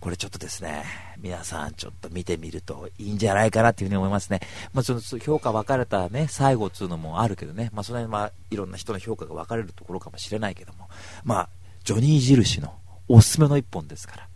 [0.00, 0.84] これちょっとですね、
[1.20, 4.40] 皆さんちょっと見てみるといいんじゃないかなっていうふに思いますね。
[4.72, 10.88] まあ、その評価分かれたね、最後っていうのもあるけどね、まあ、その辺まあ、いろんな人の評価が分かれるところかもしれないけども、
[11.24, 11.48] まあ、
[11.88, 12.74] ジョニー印の
[13.08, 14.28] おすすめの一本ですから。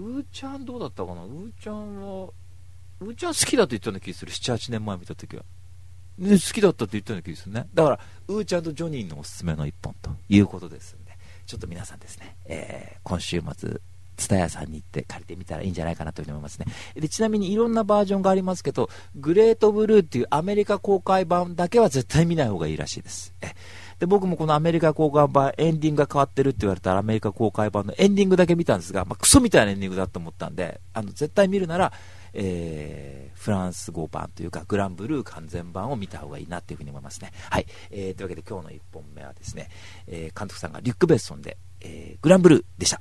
[0.00, 1.22] うーちゃんどうだったかな？
[1.22, 2.30] うーちゃんは、
[2.98, 4.32] うーちゃん好きだと言ったような気がする。
[4.32, 5.44] 7、8年前見た時は。
[6.18, 7.68] ね、好きだったって言ったような気がするね。
[7.72, 11.16] だから、うーちゃんとジョニーのおすすめの一本ということですんで、
[11.46, 13.80] ちょっと皆さんですね、えー、今週末、
[14.16, 16.66] 蔦屋さんに行って借りてみたらいいんじゃないかなというふうに思いますね。
[16.96, 23.32] で、ちなみにいろんなバージョンがありますけど、グレートブルーっていうアメリカ公開版だけは絶対見ない方がいいらしいです。
[23.40, 23.54] え
[24.02, 31.92] で、僕もこのアメリカ公開版、エンディングが変わってるって言われたらアメリカ公開版のエンディングだけ見たんですが、まあ、クソみたいなエンディングだと思ったんで、あの、絶対見るなら、
[32.34, 37.30] えー、フランス語版というか、グランブルー完全版を見た方がいいなっていうふうに思いますね。
[37.48, 37.66] はい。
[37.92, 39.70] えー、というわけで今日の1本目はですね、
[40.08, 43.00] えー、監督さんがリュック・ベッソンで、え、グランブルーでした。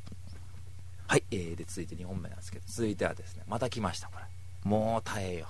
[1.08, 4.26] はい、えー、で続いて2本目なんですけど、続いてはですね、また来ました、これ。
[4.70, 5.47] もう大変よ。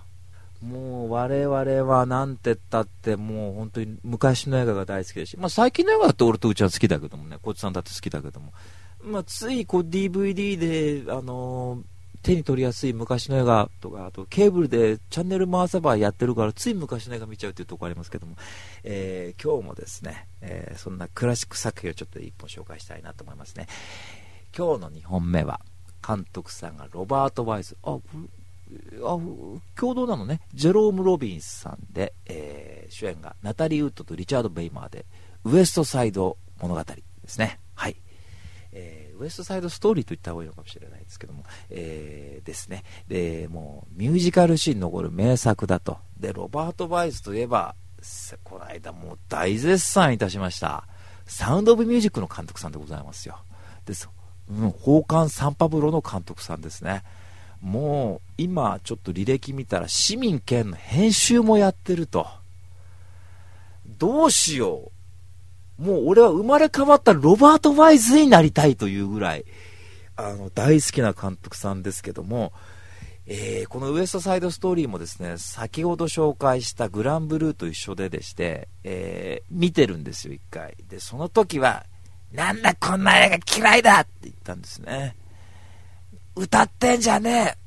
[0.62, 1.56] もう我々
[1.92, 8.54] はなんてったって、もう本当に昔の映画が大好きだし、まあ最近の映画だって俺とうちは好きだけどもね、こっちさんだって好きだけども、
[9.04, 10.58] まあついこう DVD
[11.06, 11.82] で、あのー、
[12.22, 18.36] 手に取りやすい昔の映画とか、あとケーブルでチャンネル回せばやってるから、つい昔の映画見ちゃうというところありますけども、
[18.84, 23.68] えー、今日もですね、えー、そんなクラシック作品をちょっと一本紹介したいなと思いますね。
[24.56, 25.62] 今日の2本目は、
[26.06, 27.76] 監督さんがロバート・ワイズ。
[27.84, 27.98] あ、
[29.04, 29.18] あ
[29.80, 30.42] 共同なのね。
[30.54, 35.06] ジェローム・ロビンスさんで、えー、主演がナタリー・ウッドとリチャード・ベイマーで、
[35.44, 37.60] ウエストサイド物語ですね。
[37.74, 37.96] はい。
[38.74, 42.84] えー、ウエストサイドストーリーと言った方がいいのかもしれないですけども、えー、ですね。
[43.08, 45.98] で、もう、ミュージカルシーン残る名作だと。
[46.18, 47.76] で、ロバート・バイズといえば、
[48.44, 50.88] この間もう大絶賛いたしました。
[51.26, 53.40] サウンド・オブ・ミュージックの監督さんでございますよ。
[53.86, 54.10] です。
[54.50, 57.04] うん、宝冠サンパブロの監督さんですね。
[57.62, 62.28] もう今ちょっと履歴見たら市民権の編集もやってると。
[63.86, 64.92] どうしよ
[65.80, 65.82] う。
[65.82, 69.46] もう俺は生まれ変わったロバート・ワイズになりたいというぐらい、
[70.16, 72.54] あの、大好きな監督さんですけども、
[73.26, 80.76] えー、このウエストサイドストーリーもですね、先ほど紹介したグランブルーと一緒ででして、えー、見てるんですよ、一回。
[80.88, 81.86] で、その時は、
[82.32, 85.16] なんだこんな映画嫌いだって言ったんですね。
[86.42, 87.58] 歌ってんじゃねえ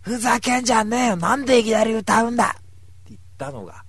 [0.00, 2.62] ふざけんじゃねえよなんでいきなり歌うんだって
[3.08, 3.84] 言ったのが、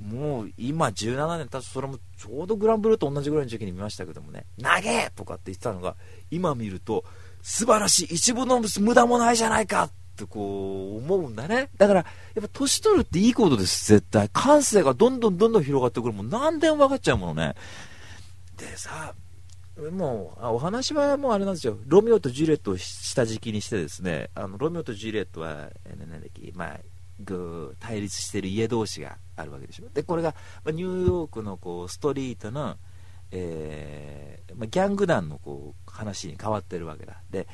[0.00, 5.96] もう今17年経つ、それもちょうどグランブルーと同じぐらいの時期に見ましたけどもね、投げとかって言ってたのが、
[6.30, 7.04] 今見ると、
[7.42, 11.70] 素晴らしい、一部の無駄もないじゃないかってこう思うんだね。
[11.78, 12.06] だから、や
[12.40, 14.28] っぱ年取るっていいことです、絶対。
[14.30, 16.12] 感性がどんどんどんどん広がってくる。
[16.12, 17.54] もう何でも分かっちゃうものね。
[18.56, 19.14] でさ、
[19.90, 21.78] もう、お話はもうあれなんですよ。
[21.86, 26.80] ロミオとジュリエットを下敷きにしてですね、あの、ロミオとジュリエットは、えー、なんだっけ、まあ、
[27.20, 29.88] ぐ対立している家同士があるわけでしょ。
[29.92, 32.76] で、これが、まあ、ニューヨークのこう、ストリートの、
[33.32, 37.20] えー、まあ、ギャング団のこう、話に変わってるわけだ。
[37.30, 37.48] で、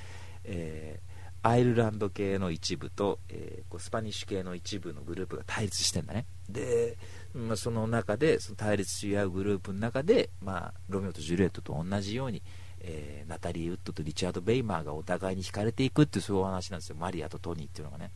[0.44, 6.26] えー、アイルランド系の一部と、えー、こうスパニッシュ系の一部のグループが対立してんだね。
[6.48, 6.98] で、
[7.34, 12.42] まあ、その中でその対立し合うグループの中で、まあ、ロミオとジュリエットと同じように、
[12.80, 16.96] えー、ナタリー・ウッドとリチャード・ベイマーがお互いに惹かれていくっていうそういうお話なんですよ。
[16.98, 18.10] マリアとトニーっていうのがね。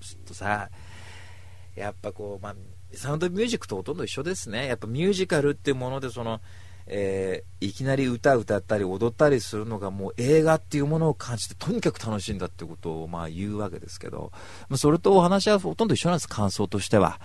[0.00, 0.70] ちょっとさ
[1.74, 2.54] やっぱこう、まあ、
[2.92, 4.66] サウンドミュージックとほとんど一緒ですね。
[4.66, 6.40] やっぱミュージカルっていうものでその
[6.90, 14.32] えー、いきなり歌歌ったり踊ったりするのがもう映画っていうものを感じてとにかく楽しいんだってことをまあ言うわけですけど、
[14.68, 16.28] まあ、それとお話はほとんど一緒なんです。
[16.28, 17.20] 感想としては。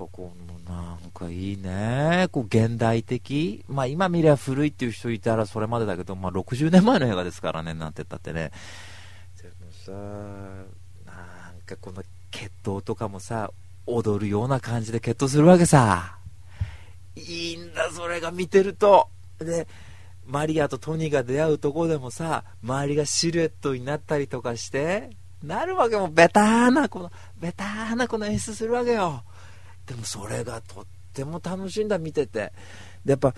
[0.00, 0.32] ぱこ
[0.66, 8.50] のなんかいいね、こう現代的、まあ、今見れば古いっていう人いたらそれまでだけど、まあ、60年前の映画ですからね、なんて言ったってね。
[9.42, 9.92] でもさ、
[11.04, 13.50] なんかこの決闘とかもさ、
[13.86, 16.16] 踊るような感じで決闘するわけさ。
[17.16, 19.08] いいんだ、それが見てると。
[19.38, 19.68] で、
[20.26, 25.10] マリアとトニーが出会うとこでもさ、周りがシルエットになったりとかして、
[25.42, 29.24] なるわけもベターな、この、ベターなこの演出するわけよ。
[29.86, 32.52] でもそれがとっても楽しいんだ、見てて。
[33.04, 33.34] で、やっぱ、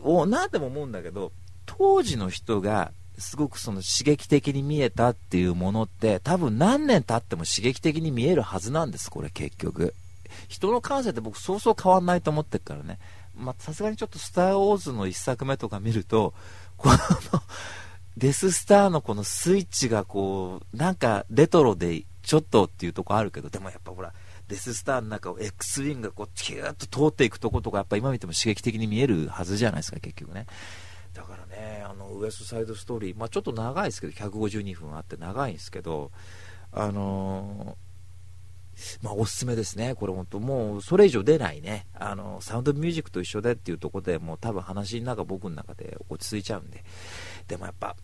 [0.00, 1.32] おなんでも思うんだけど、
[1.66, 9.92] 当時の人がすごくその刺激的に見えたっていうものって多分何年経っても刺激的に見えるはずなんですこれ結局
[10.46, 12.98] 人の感性って僕そうそう変わんないと思ってるからね
[13.58, 16.32] さすがにちょっと「スター・ウォーズ」の1作目とか見ると
[16.76, 16.96] この
[18.16, 24.12] デススターのこのスイッチがこうなんかレトロでちょっとっていうとこあるけどでもやっぱほら
[24.48, 30.46] デススターの中を X ウィンがこうキューッと通っていくとことかやっぱ今見ても刺激的に見えるはずじゃないですか結局ね。
[31.14, 36.10] だからねあのウエストサイドストーリー、まあ、ちょっと長いですけど152分あって長いんですけど
[36.72, 37.88] あのー
[39.02, 46.84] まあ、おすすめですね、これ本当、もうそれ以上出ないね、あのサウンドミュージックと一緒でっていうところでもう多分話の中、僕の中で落ち着いちゃうんで、
[47.48, 47.96] でもやっぱ、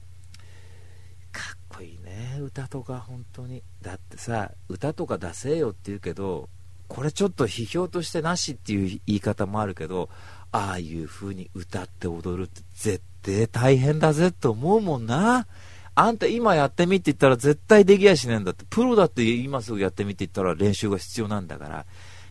[1.35, 3.65] かっこいいね、歌とか本当に。
[3.83, 6.49] だってさ、歌とか出せよって言うけど、
[6.87, 10.09] これちょっと批評としてなしっていう言い方もあるけど、
[10.53, 15.49] ああいう風に歌って踊るって絶対大変だぜって思うもんな。
[15.97, 21.85] あんた今やってみって言ったら絶対できやしねえんだって、プロだって今すぐやってみって言ったら練習が必要なんだから、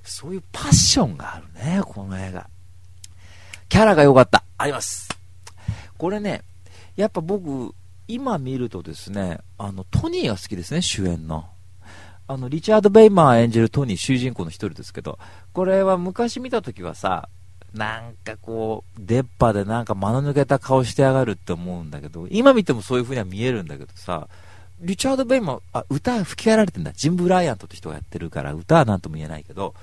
[0.03, 2.49] そういうパッションがあるね、この映画。
[3.67, 4.45] キャラが良かった。
[4.57, 5.09] あります。
[5.97, 6.43] これね、
[6.95, 7.73] やっぱ僕、
[8.13, 11.45] 今見るとですね、あの、トニーが好きですね、主演の。
[12.27, 15.17] あの、リチャード・ベイマー演じるトニー、主人公の一人ですけど、
[15.51, 17.27] これは昔見た時はさ、
[17.73, 24.27] なんかこう、出っ歯でなんか間の抜けた顔してやがるって思うんだけど、今見てもそういう風には見えるんだけどさ、
[24.79, 26.93] リチャード・ベイも、あ、歌吹き替えられてんだ。
[26.93, 29.73] ジン・ブライアントって人がやってるから、歌は何とも言えないけど、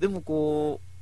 [0.00, 0.95] でもこう、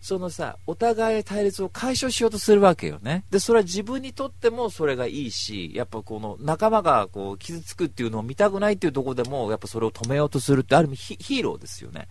[0.00, 3.24] そのさ、お互い対立を解消しようとするわけよね。
[3.30, 12.08] で、それは自分にとってもそれがいいし、やっぱこの仲間がこう傷つくっていうのを見たくないっていうところでも、やっぱそれを止めようとするってある意味ヒーローですよね。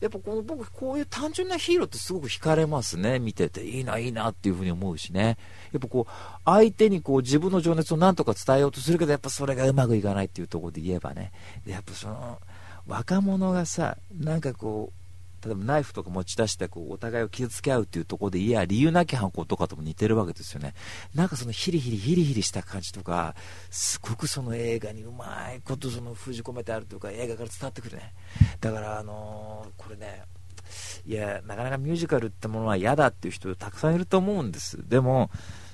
[0.00, 5.36] やっぱこの僕、こういう単純なヒーローってすごく惹かれますね、見てて、いいな、いいなっていうふうに思うしね、
[5.72, 6.12] やっぱこう、
[6.46, 11.32] 相手にこう自分の情熱をなんとか伝えようとするけど、やっぱそれがうまくいかないっていうところで言えばね、
[11.66, 12.38] やっぱその、
[12.86, 14.99] 若者がさ、なんかこう、
[15.44, 20.74] 例えばナイフとか持ち出してこうお互いを傷つけ合うっていうところでいや理由なき犯行とかとも似てるわけですよね。
[21.14, 23.34] なんかそのヒリヒリヒリヒリした感じとか
[23.70, 28.12] すごくその映画にうまいことその封じ込めてあるというか映画から伝わってくるね。
[28.60, 30.24] だからあのー、これね
[31.06, 34.88] いやなかなかミュージカルってものは嫌だっていう人たくさんいると思うんです。
[34.88, 35.30] でも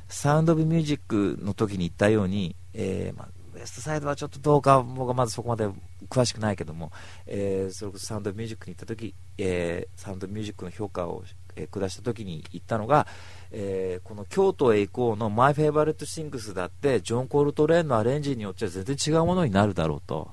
[0.09, 3.29] サウンド・オブ・ミュージックの時に言ったように、えーまあ、
[3.67, 5.69] ウエストサイドはちょっとどうか僕はまずそこまで
[6.09, 6.93] 詳しくないけども、
[7.27, 11.25] えー、それこそサウンドミュージックに行った時、えー、サウンドミュージックの評価を、
[11.57, 13.07] え、下した時に言ったのが、
[13.51, 20.31] えー、この京都へ行こうのマイフェイバレットシングスだってジョン・コルトレーンのアレンジによっては全然違うものになるだろうと。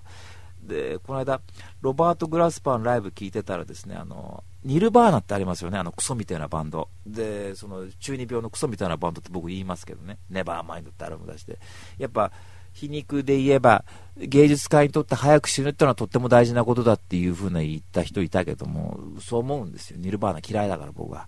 [0.67, 1.41] でこの間
[1.81, 6.89] ロバート・グラスパーのライブ聞いてたらですねあのニルバーナってありますよねあのクソみたいなバンド。
[7.05, 10.19] でその中二病のクソみたいなバンドって僕言いますけどね。
[10.29, 11.59] ネバーマインドってアルバム出して。
[11.97, 12.31] やっぱ
[12.73, 13.85] 皮肉で言えば、
[14.17, 19.97] 芸術家にとって早く死ぬってのはとっても大事なことだっていうふうな言った人いたけども、そう思うんですよ。
[19.99, 21.27] ニルバーナ嫌いだから僕は。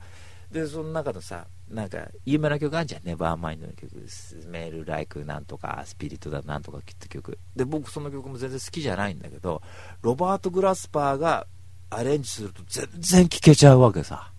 [0.51, 3.01] で、その中のさ、なんか、有名な曲あるじゃん。
[3.03, 4.37] ネバーマインドの曲です。
[4.47, 7.39] メールライクなんとか、スピリットだなんとかきって曲。
[7.55, 9.61] で、僕その曲も全然好きじゃないんだけど、
[10.01, 11.47] ロバート・グラスパーが
[11.89, 14.31] アレンジすると全然聴けちゃうわけさ。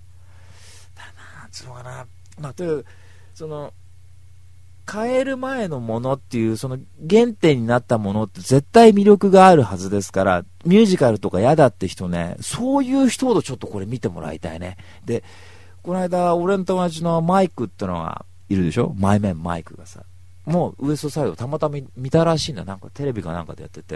[0.94, 1.02] だ
[1.42, 2.06] な、つうのかな。
[2.38, 2.84] まあ、という、
[3.34, 3.74] その、
[4.90, 6.78] 変える前のものっていう、その
[7.08, 14.76] 原点になったものって絶対魅力があるはずですから、ミュージカルとか嫌だって人ね、そういう人ほどちょっとこれ見てもらいたいね。
[15.04, 15.24] で、
[15.82, 18.94] この間、俺の友達のマイクってのがいるでしょ？
[18.98, 20.04] 前面マイクがさ。
[20.44, 22.64] もうウエストサイドたまたま見たらしいんだ。
[22.64, 23.94] なんかテレビかなんかでやってて。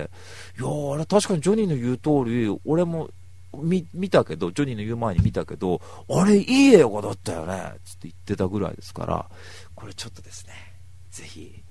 [0.58, 3.10] いやー、あれ確かにジョニーの言う通り、俺も
[3.56, 9.26] 見見たけど、ジョニーの言う前に見たけど、あれいい映画だったよねつって言ってたぐらいですから、
[9.76, 10.52] これちょっとですね。
[11.10, 11.62] ぜひ、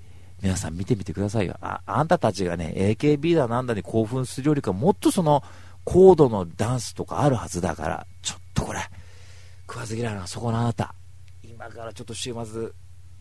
[0.42, 1.56] 皆さん見てみてくださいよ。
[1.60, 5.42] あ、あんたたちがね、AKB だなんだに興奮するよりか、もっとその、
[5.84, 8.80] 高度のダンスとかあるはずだから、ちょっとこれ、
[9.66, 10.94] 食わず嫌いなそこのあなた、
[11.42, 12.70] 今からちょっと週末、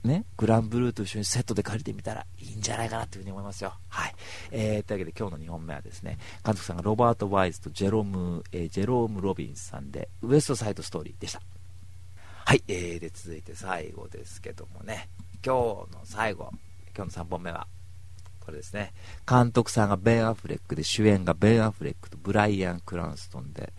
[0.03, 3.73] ね、グランブルーと一緒にセットで借りてみたらいいんじゃないかなというふに思いますよ。
[3.89, 4.15] はい。
[4.51, 11.41] えー、というわけで今日の2本目はですね、監督さんがロバート・ワイズとジェロム、えー、ジェローム・ロビンスさんで、ウエストサイドストーリーでした。
[12.45, 15.09] はい、えー、で続いて最後ですけどもね、
[15.45, 16.49] 今日の最後、
[16.95, 17.67] 今日の3本目は、
[18.41, 18.93] これですね。
[19.29, 23.71] 監督さんがベン・アフレックで、主演がベン・アフレックとブライアン・クランストンで、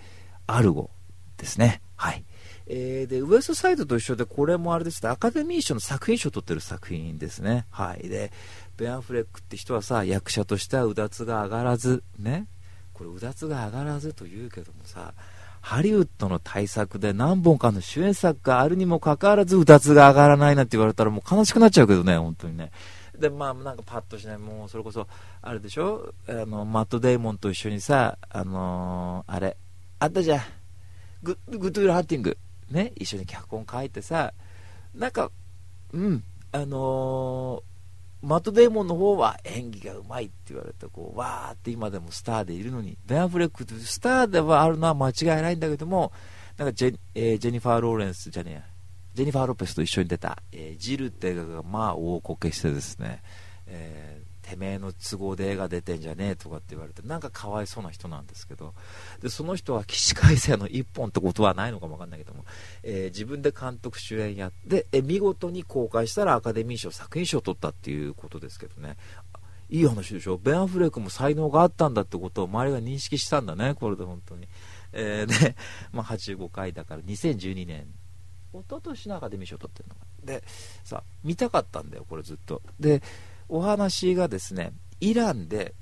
[0.46, 0.90] アルゴ
[1.36, 1.82] ですね。
[1.96, 2.24] はい。
[2.66, 7.66] えー、で、ウエストサイドと一緒で、これもあれですね、アカデミー賞の作品賞を取ってる作品ですね。
[7.70, 8.08] はい。
[8.08, 8.32] で、
[8.78, 12.46] ベン・アフレックって人はさ、役者としてはうだつが上がらず、ね。
[12.94, 15.12] これ、うだつが上がらずと言うけどもさ、
[15.60, 22.70] ハリウッドの大作で何本かの主演作があるにもかかわらず、うだつが上がらないなんて言われたらもう悲しくなっちゃうけどね、本当にね。
[23.18, 25.06] で、まあ、なんかパッとしない、もうそれこそ、
[25.42, 26.14] あれでしょ？
[26.26, 29.58] あの、マット・デイモンと一緒にさ、あのー、あれ、
[29.98, 30.40] あったじゃん。
[31.22, 32.38] グッド・ウィル・ハンティング。
[32.70, 34.32] ね、一緒に脚本書いてさ、
[34.94, 35.30] なんか、
[35.92, 37.69] うん、あのー、
[38.22, 46.12] マット・デーモンの方は演技がうまいって言われて、こう、わーって今でもスターでいるのに、ベ・アフレックってスターではあるのは間違いないんだけども、
[46.56, 48.70] なんかジェ,、えー、ジェニファー・ローレンスじゃねえ、
[49.14, 53.22] ジェニファー・ロペスと一緒に出た、えー、ジルって映画がまあ大こけしてですね、
[53.66, 58.74] えてめえの都合で映画出てんじゃねえとかって言われてなんかかわいそうな人なんですけど
[59.22, 62.44] でその人は起死回生の1本ってことはないのかもわかんないけども、
[62.82, 68.96] えー、自分で監督主演やってえ見事に公開したらアカデミー賞作品賞を取ったっていうことですけどね。
[69.72, 70.36] いい話でしょ？
[70.36, 74.48] ベン・アフレックも才能があったんだってことを周りが認識したんだねこれで本当に、
[74.92, 75.54] えー、で、
[75.92, 77.86] まあ、85回だから2012年。
[78.52, 80.42] 一昨年のアカデミー賞を取ってるのかで
[80.82, 82.62] さ見たかったんだよこれずっと。
[82.80, 83.00] で
[83.50, 85.74] お話がですね、イランで、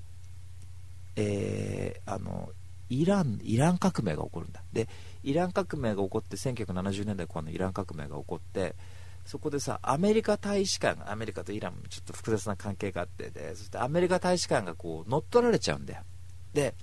[1.16, 2.50] えー、あの、
[2.88, 4.62] イラン、イラン革命が起こるんだ。
[4.72, 4.88] で、
[5.22, 8.74] イラン革命が起こって、1970年代後半のイラン革命が起こって、
[9.26, 16.02] そこでさ、アメリカ大使館、アメリカとイランもちょっと複雑な関係があって、で、そしてアメリカ大使館がこう、乗っ取られちゃうんだよ。
[16.54, 16.74] で、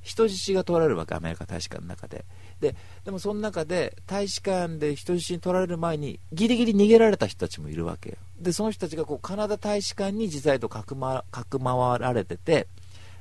[0.00, 2.24] 人質が取られるわけ、アメリカ大使館の中で。
[2.60, 8.16] で、でもその中で、大使館で人質に取られる前に、ギリギリ逃げられた人たちもいるわけよ。
[8.38, 12.66] で、その人たちがこうカナダ大使館に実在とかくまかくまわられてて、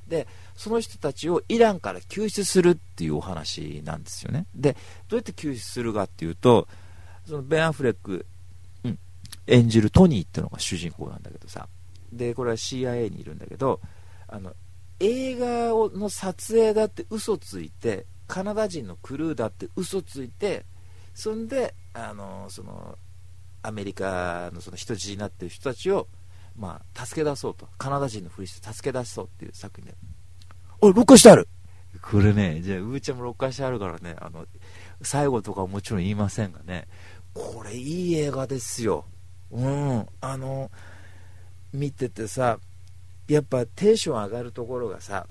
[0.08, 4.46] で、その人たちをイランから救出するっていうお話なんですよね。
[4.56, 4.74] で、
[5.10, 6.68] どうやって救出するかっていうと、
[7.28, 8.26] そのベン・アフレック、
[9.48, 11.68] 演じるトニーっていうのが主人公なんだけどさ、
[12.12, 13.80] で、これは CIA にいるんだけど、
[14.28, 14.54] あの、
[15.00, 20.66] 映画をの撮影だって嘘ついて、カナダ人のクルーだって嘘ついて
[21.14, 22.98] そんであのその
[23.62, 26.08] アメリカのその人質になってる人たちを、
[26.56, 27.68] まあ、助け出そうと。
[27.80, 29.98] カナダ人のふりして助け出そうっていう作品で。
[30.82, 31.48] おい録画してある。
[32.02, 34.46] これねじゃあうーちゃんも録画してあるからねあの
[35.02, 36.90] 最後とかはもちろん言いませんがね
[37.34, 39.06] これいい映画ですよ。
[39.50, 40.06] うん。
[40.22, 40.70] あの
[41.74, 42.60] 見ててさ
[43.28, 45.26] やっぱテンション上がるところがさ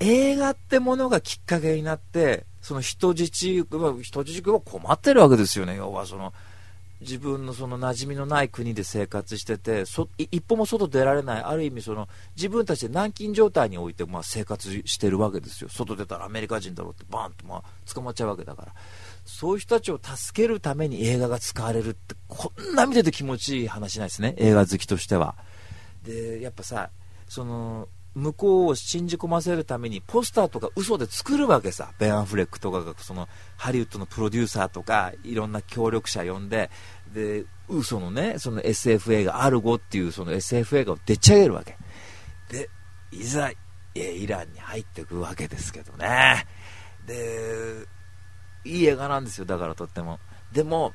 [0.00, 6.32] 映画ってものがきっかけになって、その人質、人質は困ってるわけですよね、要はその、
[7.00, 11.42] 自分のその馴染みのない国で生活しててそ一歩も外出られない。
[11.42, 15.68] ある意味その自分たちで軟禁状態においてまあ生活してるわけですよ。
[15.68, 17.62] 外出たらアメリカ人だろうってバーンとまあ
[17.92, 18.72] 捕まっちゃうわけだから。
[19.26, 24.34] そういう人たちを助けるために映画が使われるってこんな見てて気持ちいい話なんですね。
[24.38, 25.34] 映画好きとしては。
[26.02, 26.90] でやっぱさ
[27.28, 31.92] その向こうを信じ込ませるためにポスターとか嘘で作るわけさ。
[31.98, 36.70] ベン・アフレックとかがそのハリウッドのプロデューサーとかいろんな協力者呼んで
[37.12, 41.76] で嘘のねその SF 映画アルゴっていうその SF 映画をでっち上げるわけ。
[42.48, 42.70] で
[43.12, 43.50] いざ
[43.94, 46.46] イランに入っていくわけですけどね。
[47.06, 47.86] で
[48.64, 50.20] いい映画なんですよだからとっても。
[50.52, 50.94] でも、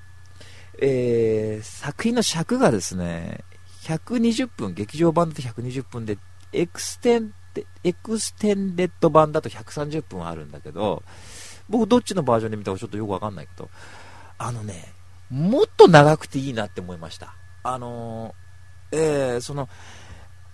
[0.82, 3.44] えー、作品の尺がですね
[3.84, 6.18] 120分劇場版だと120分で
[6.54, 7.34] エクステン
[7.84, 11.04] エクステンデッド版だと130分あるんだけど、
[11.70, 13.70] 僕どっちのバージョンで見たかちょっとよくわかんないけど、
[14.38, 14.94] あのね、
[15.30, 17.34] もっと長くていいなって思いました。
[17.64, 19.70] あのー、えー、その、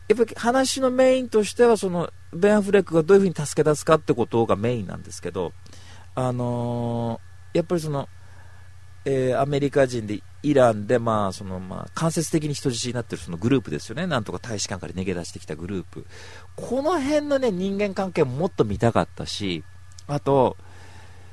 [0.07, 5.53] やっぱり話のメインとしては、その、ベン・アフレックがどういうふうに助け出すかってことがメインなんですけど、
[6.15, 8.07] あのー、やっぱりその、
[9.05, 16.05] えー、アメリカ人でイランで、まあそのまあ、間接的に人質になっているそのグループですよね、なんとか大使館から逃げ出してきたグループ、
[16.55, 19.63] この辺の、ね、人間関係ももっと見たかったし、
[20.07, 20.57] あと、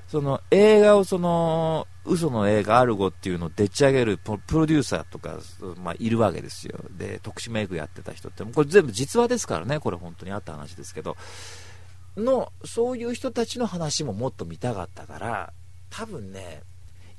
[0.08, 5.38] その映画をその嘘の映画アルゴっていうのをでっち上げるプロデューサーとか、
[5.82, 11.16] まあ、いるわけですよ、で特殊メイクやってた人って、これ全部実話ですからね、これ本当にあった話ですけど、
[12.16, 15.52] のそういう人たちの話ももっと見たかったから、
[15.90, 16.62] 多分ね、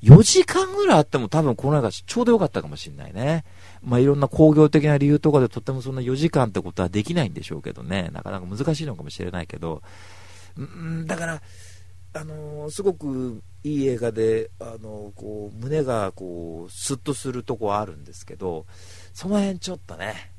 [0.03, 3.43] 4時間ぐらいあっても多分この映画ちょうどよかったかもしれないね。
[3.83, 8.09] まあいろんな工業的な理由とかでとってもそんな4時間ってことはできないんでしょうけどね。
[8.13, 9.81] なかなか難しいのかもしれないけど。
[10.57, 11.41] うんだから、
[12.13, 18.65] あのー、すごくいい映画で、あのー、こう、胸がこう、スッとするとこはあるんですけど、
[19.13, 20.31] その辺ちょっとね、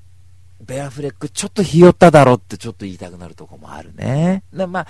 [0.60, 4.42] ベアフレックちょっとひよっただろってちょっと言いたくなるとこもあるね。
[4.52, 4.86] まあ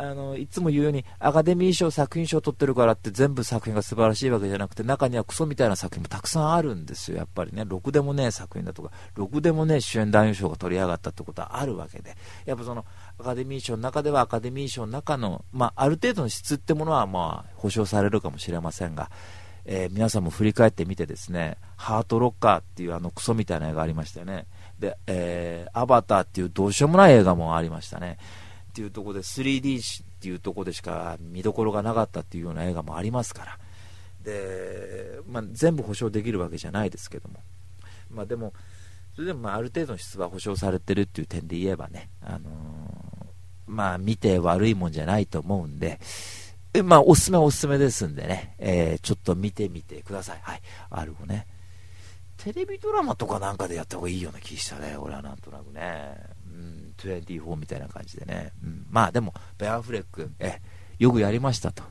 [0.00, 12.84] あのいつも言うようにアカデミー賞作品賞を取ってるからって全部作品が素晴らしいわけじゃなくて中にはクソみたいな作品もたくさんあるんですよやっぱりねろくでもねえ作品だとかろくでもねえ主演男優賞が取り上がったってことはあるわけでやっぱその
[13.18, 19.10] アカデミー賞の中ではアカデミー賞の中の、まあ、ある程度の質ってものはまあ保証されるかもしれませんが
[19.70, 24.46] えー、皆さんも振り返ってみてですね、ハートロッカーっていうあのクソみたいな映画ありましたよね。
[24.78, 28.16] で、えー、アバターっていうどうしようもない映画もありましたね。
[28.78, 33.58] っていうところで 3D っていうところでしか見どころがなかったっていうような映画もありますから。
[34.22, 37.40] で、まあ、全部保証できるわけじゃないですけども。
[38.08, 38.52] まあでも、
[39.16, 43.26] それでもまあある程度の質は保証されてるっていう点で言えばね、あのー、
[43.66, 45.98] まあ見て悪いもんじゃないと思うんで、
[46.84, 50.38] まあ、おすすめおすすめですんでね、えー、ちょっと見てみてください。
[50.42, 50.62] はい。
[50.90, 51.48] アルゴね。
[52.36, 54.96] テレビドラマとかなんかでやった方がいいような気したね。
[54.96, 56.37] 俺はなんとなくね。
[57.06, 58.52] 24みたいな感じでね。
[58.62, 60.60] うん、まあでも、ベアフレック、え、
[60.98, 61.82] よくやりましたと。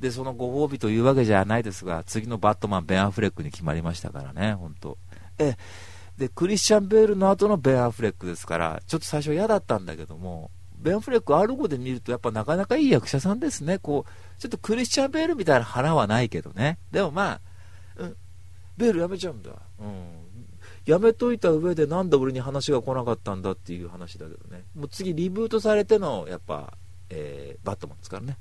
[0.00, 4.98] で、そのご褒美というわけじゃないですが、次のバットマン、ベン・アフレックに決まりましたからね、本当
[5.38, 5.56] え、
[6.18, 13.78] で、クリスチャン・ベールの後のベン・アフレックですから、ちょっと最初嫌だったんだけども、ベン・アフレック、アルゴで見ると、やっぱなかなかいい役者さんですね。
[13.78, 16.78] こう、ちょっとクリスチャン・ベールみたいな腹はないけどね。
[16.90, 17.40] でもまあ、
[17.96, 18.16] うん、
[18.76, 19.50] ベールやめちゃうんだ。
[19.80, 20.23] うん。
[20.86, 24.64] やめといた上でなんで俺に話が来なかったんだっていう話だけどね。
[24.74, 26.74] もう次リブートされての、やっぱ、
[27.10, 28.38] えー、バットマンですからね。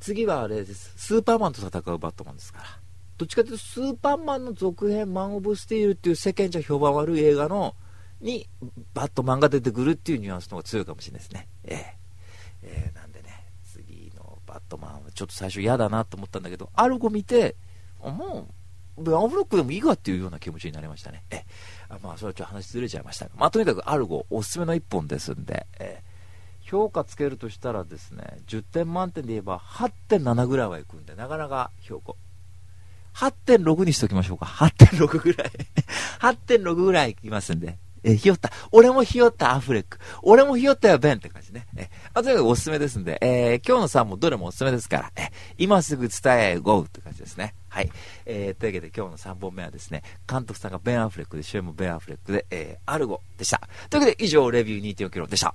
[0.00, 0.92] 次はあれです。
[0.96, 2.66] スーパーマンと戦うバットマンですから。
[3.18, 7.74] どっちかというと、スーパーマンの続編、マン・オブ・スティールっていう世間じゃ評判悪い映画の、
[8.20, 8.48] に、
[8.94, 11.48] バットマンが出てくるっていうニュアンスの方が強いかもしれないですね。
[11.64, 11.78] えー、
[12.62, 17.56] えー、なんでね、次のバットマンはちょっと最初嫌だなと思ったんだけど、アルゴ見て、
[18.00, 18.54] もう、
[18.98, 21.24] ベアンブロックでもいいかっていうような気持ちになりましたね。
[21.30, 21.44] え、
[21.88, 26.02] あまあ、それはちょっと話ずれちゃいましたが、まあ、とにかくアルゴ、おすすめの1本ですんで、え
[26.66, 32.14] 評価つけるとしたらですね、10点満点で言えば8.7ぐらいはいくんで、なかなか評価。
[33.14, 34.46] 8.6にしときましょうか。
[34.46, 35.50] 8.6ぐらい。
[36.20, 37.78] 8.6ぐらいいきますんで。
[38.06, 38.52] えひよった。
[38.70, 39.98] 俺もひよったアフレック。
[40.22, 41.66] 俺もひよったよ、ベンって感じね。
[41.76, 47.54] えまあ、とにかくおすすめですんで、えー、今日の3もどれもおすすめですから、え今すぐ伝え、ゴーって感じですね。
[47.68, 47.90] はい。
[48.24, 53.60] えー、というわけで今日の3本目はですね、監督さんがベン・アフレックで、主演もベン・アフレックで、えー、アルゴでした。
[53.90, 55.54] というわけで以上、レビュー2.4キロでした。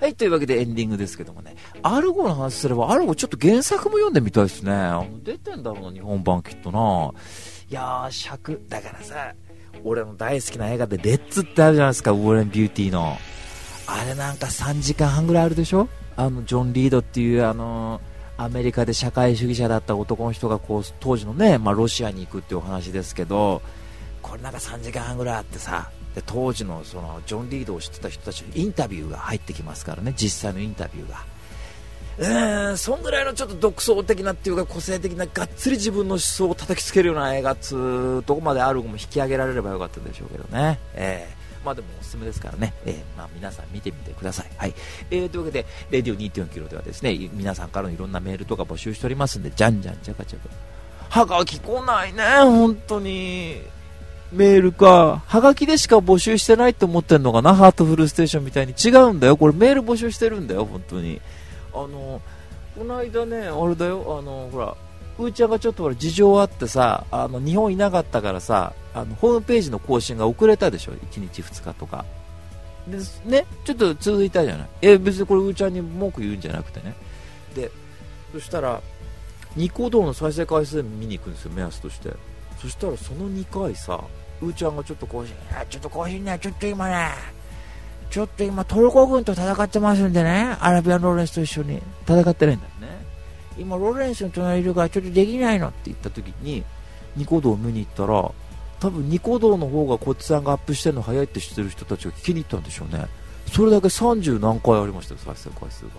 [0.00, 4.72] はい、というわけでエンディングですけどもね、アルゴの話すれば、アルゴちょっと原作も読んでみたいですね。
[5.22, 7.12] 出てんだろうな、日本版きっとな。
[7.68, 9.34] いやー、尺、だからさ、
[9.84, 13.18] 俺の大好きな映画でレッツってあるじゃないですか、ウォーレン・ビューティーの。
[13.86, 15.88] あれなんか3時間半ぐらいあるでしょ？
[16.16, 18.00] あの、ジョン・リードっていう、あの
[18.36, 23.60] アメリカで社会主義者だった男の人がこう当時のね、まあ、ロシアに行くっていうお話ですけど
[24.22, 31.24] これなんか3時間半ぐらいあってさで当時のそのジョン・リードを知ってた人たちのインタビューが入ってきますからね実際のインタビューが。
[32.18, 44.50] えー、そんぐらいのちょっと独創的なっていうか個性的ながっつり自分の思想を叩きつけるような映画つうとこまであるも引き上げられればよかったでしょうけどね、えー、まあでもおすすめですからね、えー、まあ皆さん見てみてください。
[44.56, 44.74] はい。
[45.10, 50.54] えー、というわけで、レディオ2.4キロではですね、皆さんからのいろんなメールとか募集しておりますんで、じゃんじゃんじゃかじゃか。
[51.08, 53.62] はがき来ないね、本当に。
[54.32, 58.72] メールか、はがきでしか募集してないって思ってんのかな、ハートフルステーションみたいに。
[58.72, 61.20] 違うんだよ、これメール募集してるんだよ、本当に。
[61.72, 62.20] あの、
[62.78, 64.76] この間ね、あれだよ、あの、ほら、
[65.18, 72.04] うーちゃんがちょっとほら事情あってさ、あの、日本いなかったからさ、あの、ホームページの更新が遅れたでしょ、1日2日とか。
[72.88, 74.68] で、ね、ちょっと続いたじゃない？
[74.82, 76.94] え、別にこれうーちゃんに文句言うんじゃなくてね。
[77.54, 77.70] で、
[78.32, 78.80] そしたら、
[79.56, 82.10] ニコ動の再生回数見に行くんですよ、目安として。
[82.60, 83.98] そしたらその2回さ、
[84.42, 85.34] うーちゃんがちょっと更新、
[85.68, 87.08] ちょっと更新ね、ちょっと今ね、
[88.10, 93.00] ちょっと今トルコ軍と戦ってますんでね、アラビアンローレンスと一緒に戦ってないんだよね。
[93.58, 96.64] 今ローレンスの隣いるからちょっとできないのって言った時に、
[97.16, 98.30] ニコ動を見に行ったら、
[98.80, 103.06] 多分ニコ動の方がこっちさんがアップしてるの早いって知ってる人たちが聞きに行ったんでしょうね。
[103.52, 105.90] それだけ30何回ありましたよ、再生回数が。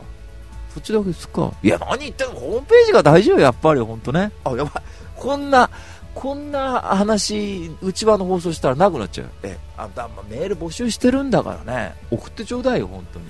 [0.73, 1.51] そっちだけですか？
[1.61, 2.33] いや、何言ってんの？
[2.33, 4.31] ホームページが大事よ、やっぱり、ほんとね。
[4.43, 4.83] あ、やばい。
[5.15, 5.69] こんな、
[6.13, 9.29] こんな話、内輪の放送したらなくなっちゃう。
[9.43, 11.95] え、あだ、まメール募集してるんだからね。
[12.11, 13.25] 送ってちょうだいよ、本当に。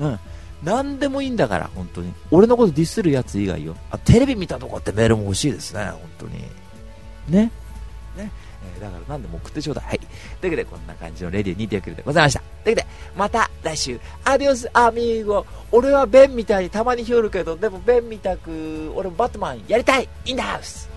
[0.00, 0.18] うん。
[0.64, 2.12] 何でもいいんだから、本当に。
[2.30, 3.76] 俺のことディスるやつ以外よ。
[3.90, 6.38] あ、テレビ見たとこってメールも欲しいですね、本当に。
[7.28, 7.50] ね。
[8.16, 8.30] ね。
[8.76, 9.84] えーだから何でも送ってちょうだい。
[9.84, 9.98] はい。
[9.98, 12.40] というわけで、こんな感じのレディー209でございました。
[12.64, 15.46] というわけで、また来週、アディオスアミーゴ。
[15.70, 20.93] 俺はベンみたいにたまにひよるけど、でもベンみたく、俺もバットマンやりたいインダハウス